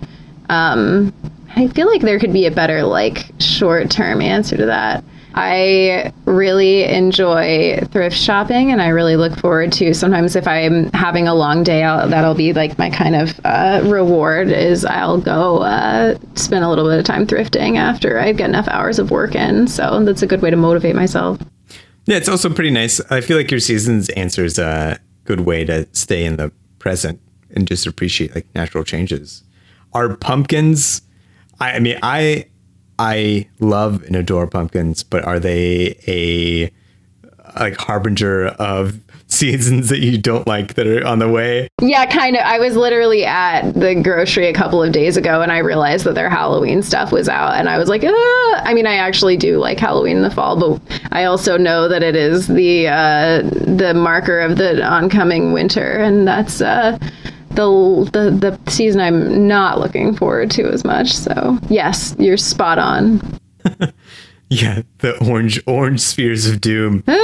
[0.48, 1.12] Um,
[1.54, 5.04] I feel like there could be a better like short term answer to that.
[5.34, 11.26] I really enjoy thrift shopping and I really look forward to sometimes if I'm having
[11.26, 16.18] a long day that'll be like my kind of uh, reward is I'll go uh,
[16.34, 19.68] spend a little bit of time thrifting after I get enough hours of work in
[19.68, 21.38] so that's a good way to motivate myself.
[22.04, 23.00] Yeah, it's also pretty nice.
[23.10, 27.20] I feel like your seasons answer is a good way to stay in the present
[27.54, 29.44] and just appreciate like natural changes.
[29.94, 31.02] Are pumpkins
[31.62, 32.46] I, I mean, I
[32.98, 36.70] I love and adore pumpkins, but are they a
[37.58, 38.98] like harbinger of
[39.28, 41.68] seasons that you don't like that are on the way?
[41.80, 42.42] Yeah, kind of.
[42.42, 46.16] I was literally at the grocery a couple of days ago and I realized that
[46.16, 48.62] their Halloween stuff was out and I was like, ah!
[48.64, 52.02] I mean, I actually do like Halloween in the fall, but I also know that
[52.02, 56.98] it is the uh, the marker of the oncoming winter and that's uh
[57.54, 61.12] the, the the season I'm not looking forward to as much.
[61.12, 63.38] So yes, you're spot on.
[64.52, 67.02] Yeah, the orange orange spheres of doom.
[67.08, 67.14] All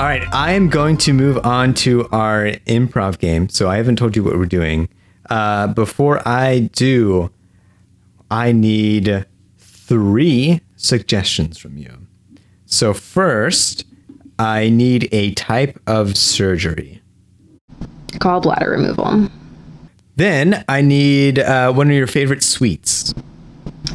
[0.00, 3.48] right, I am going to move on to our improv game.
[3.48, 4.88] So I haven't told you what we're doing.
[5.30, 7.30] Uh, before I do,
[8.28, 9.24] I need
[9.56, 12.03] three suggestions from you.
[12.74, 13.86] So first,
[14.36, 17.00] I need a type of surgery.
[18.14, 19.30] Gallbladder removal.
[20.16, 23.14] Then I need uh, one of your favorite sweets.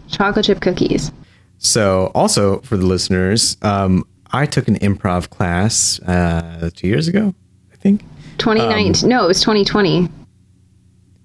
[0.08, 1.12] Chocolate chip cookies.
[1.58, 7.36] So, also for the listeners, um, I took an improv class uh, two years ago,
[7.74, 8.06] I think.
[8.38, 9.10] 2019.
[9.10, 10.08] no, it was 2020.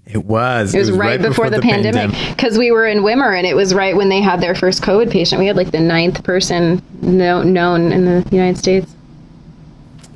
[0.07, 0.74] It was.
[0.74, 3.96] It was, right, before, the, pandemic because we were in Wimmer and it was right
[3.96, 5.38] when they had their first COVID patient.
[5.38, 8.94] We had like the ninth person no, known in the United States.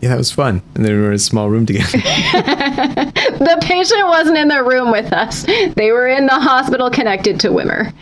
[0.00, 0.62] Yeah, that was fun.
[0.74, 1.98] And then we were in a small room together.
[3.38, 5.44] The patient wasn't in the room with us.
[5.44, 7.92] They were in the hospital connected to Wimmer.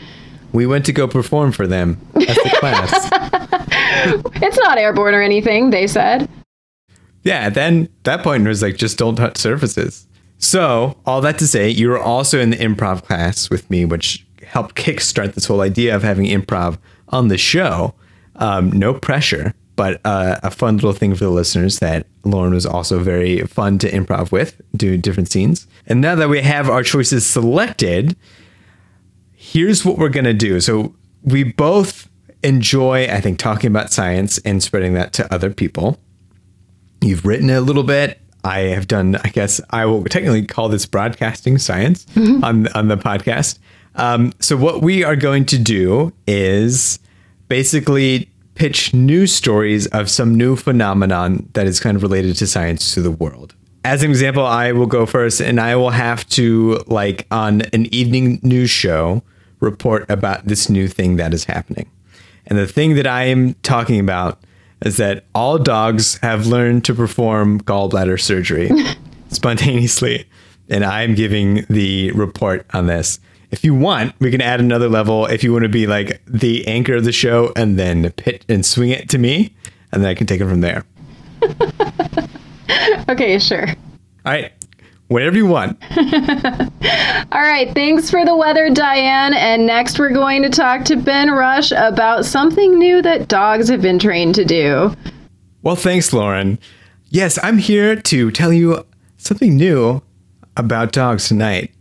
[0.53, 3.11] we went to go perform for them as the class.
[4.43, 6.28] It's not airborne or anything, they said.
[7.22, 10.07] Yeah, then that point it was like just don't touch surfaces.
[10.39, 14.26] So, all that to say, you were also in the improv class with me, which
[14.45, 16.78] helped kickstart this whole idea of having improv
[17.09, 17.95] on the show.
[18.37, 22.66] Um, no pressure, but uh, a fun little thing for the listeners that Lauren was
[22.66, 25.66] also very fun to improv with, do different scenes.
[25.87, 28.16] And now that we have our choices selected,
[29.34, 30.61] here's what we're going to do.
[30.61, 32.09] So we both
[32.43, 35.99] enjoy, I think, talking about science and spreading that to other people.
[37.01, 38.20] You've written a little bit.
[38.47, 42.07] I have done, I guess I will technically call this broadcasting science
[42.44, 43.59] on, on the podcast.
[43.97, 46.99] Um, so, what we are going to do is
[47.49, 52.94] basically pitch new stories of some new phenomenon that is kind of related to science
[52.94, 53.55] to the world.
[53.84, 57.92] As an example, I will go first and I will have to, like, on an
[57.94, 59.22] evening news show,
[59.61, 61.90] report about this new thing that is happening.
[62.47, 64.40] And the thing that I am talking about
[64.85, 68.70] is that all dogs have learned to perform gallbladder surgery
[69.29, 70.29] spontaneously.
[70.68, 73.20] And I'm giving the report on this.
[73.51, 76.66] If you want, we can add another level if you want to be like the
[76.66, 79.55] anchor of the show and then pit and swing it to me,
[79.93, 80.85] and then I can take it from there.
[83.09, 83.68] Okay, sure.
[83.68, 84.53] All right.
[85.09, 85.80] Whatever you want.
[85.96, 89.34] All right, thanks for the weather, Diane.
[89.34, 93.80] And next, we're going to talk to Ben Rush about something new that dogs have
[93.80, 94.94] been trained to do.
[95.62, 96.59] Well, thanks, Lauren.
[97.09, 98.84] Yes, I'm here to tell you
[99.16, 100.02] something new
[100.57, 101.72] about dogs tonight.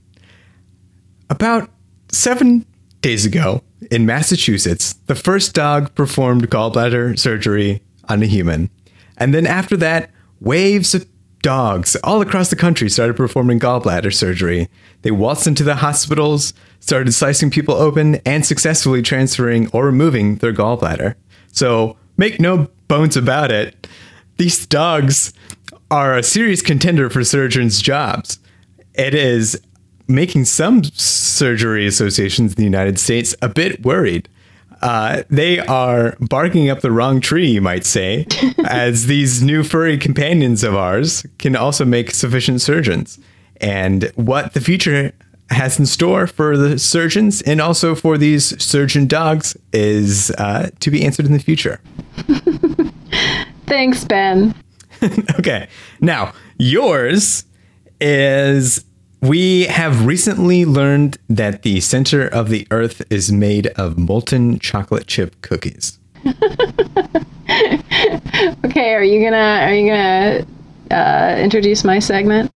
[1.29, 1.71] About
[2.11, 2.65] seven
[3.01, 8.69] days ago in Massachusetts, the first dog performed gallbladder surgery on a human.
[9.17, 11.07] And then after that, waves of
[11.45, 14.67] dogs all across the country started performing gallbladder surgery.
[15.03, 20.53] They waltzed into the hospitals, started slicing people open, and successfully transferring or removing their
[20.53, 21.13] gallbladder.
[21.51, 23.87] So make no bones about it,
[24.37, 25.33] these dogs
[25.91, 28.39] are a serious contender for surgeons' jobs.
[28.95, 29.61] It is
[30.07, 34.27] making some surgery associations in the United States a bit worried.
[34.85, 38.27] Uh, they are barking up the wrong tree, you might say,
[38.65, 43.17] as these new furry companions of ours can also make sufficient surgeons.
[43.59, 45.11] And what the future
[45.49, 50.91] has in store for the surgeons and also for these surgeon dogs is uh, to
[50.91, 51.81] be answered in the future.
[53.65, 54.53] Thanks, Ben.
[55.39, 55.67] okay.
[55.99, 57.45] Now, yours
[57.99, 58.85] is
[59.27, 65.07] we have recently learned that the center of the earth is made of molten chocolate
[65.07, 65.99] chip cookies.
[68.65, 70.45] Okay, are you gonna are you gonna
[70.91, 72.51] uh, introduce my segment?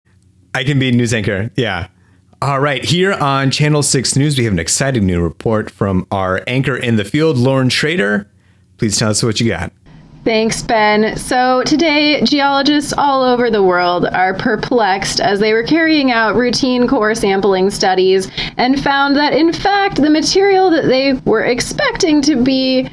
[0.54, 1.50] I can be news anchor.
[1.56, 1.88] Yeah.
[2.42, 2.84] All right.
[2.84, 6.96] Here on Channel 6 News, we have an exciting new report from our anchor in
[6.96, 8.30] the field, Lauren Schrader.
[8.78, 9.72] Please tell us what you got.
[10.26, 11.16] Thanks, Ben.
[11.16, 16.88] So, today, geologists all over the world are perplexed as they were carrying out routine
[16.88, 22.36] core sampling studies and found that, in fact, the material that they were expecting to
[22.36, 22.90] be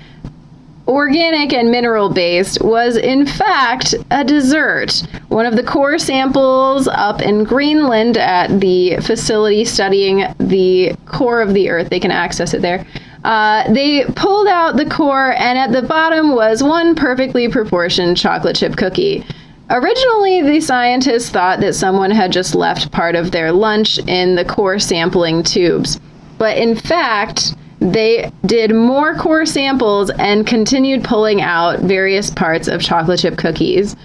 [0.86, 5.02] organic and mineral based was in fact a dessert.
[5.28, 11.54] One of the core samples up in Greenland at the facility studying the core of
[11.54, 12.86] the earth, they can access it there.
[13.26, 18.54] Uh, they pulled out the core, and at the bottom was one perfectly proportioned chocolate
[18.54, 19.26] chip cookie.
[19.68, 24.44] Originally, the scientists thought that someone had just left part of their lunch in the
[24.44, 25.98] core sampling tubes.
[26.38, 32.80] But in fact, they did more core samples and continued pulling out various parts of
[32.80, 33.96] chocolate chip cookies.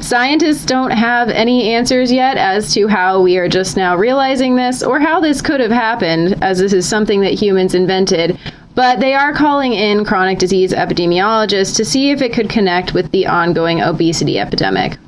[0.00, 4.82] Scientists don't have any answers yet as to how we are just now realizing this
[4.82, 8.38] or how this could have happened, as this is something that humans invented.
[8.74, 13.10] But they are calling in chronic disease epidemiologists to see if it could connect with
[13.10, 14.98] the ongoing obesity epidemic.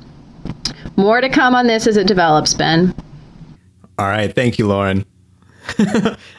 [0.97, 2.93] More to come on this as it develops, Ben.
[3.97, 4.33] All right.
[4.33, 5.05] Thank you, Lauren.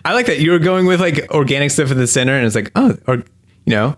[0.05, 2.55] I like that you were going with like organic stuff in the center, and it's
[2.55, 3.17] like, oh, or
[3.65, 3.97] you know,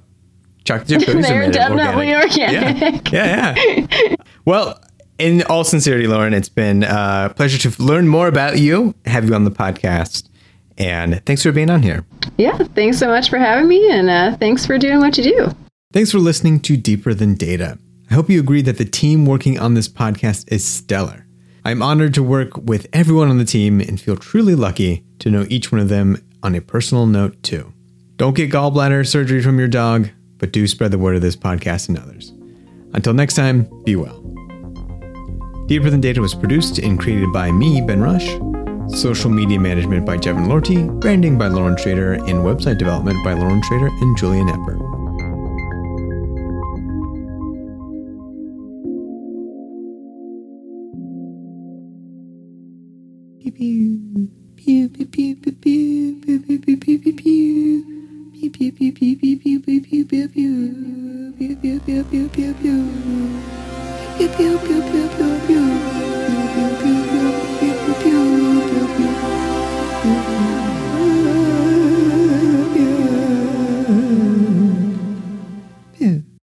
[0.65, 1.27] chocolate chip cookies.
[1.27, 2.65] They're definitely organic.
[2.65, 3.13] organic.
[3.13, 3.87] Yeah, yeah.
[3.89, 4.17] yeah.
[4.47, 4.81] well,
[5.19, 9.29] in all sincerity, Lauren, it's been uh, a pleasure to learn more about you, have
[9.29, 10.28] you on the podcast,
[10.79, 12.07] and thanks for being on here.
[12.39, 15.55] Yeah, thanks so much for having me, and uh, thanks for doing what you do.
[15.93, 17.79] Thanks for listening to Deeper Than Data.
[18.11, 21.27] I hope you agree that the team working on this podcast is stellar.
[21.65, 25.45] I'm honored to work with everyone on the team and feel truly lucky to know
[25.51, 27.73] each one of them on a personal note, too.
[28.17, 30.09] Don't get gallbladder surgery from your dog,
[30.39, 32.33] but do spread the word of this podcast and others.
[32.95, 34.23] Until next time, be well.
[35.67, 38.29] Deeper Than Data was produced and created by me, Ben Rush.
[38.97, 43.63] Social media management by Jevin Lorty, branding by Lauren Schrader, and website development by Lauren
[43.63, 44.99] Schrader and Julian Epper.
[53.59, 55.35] pew pew pew pew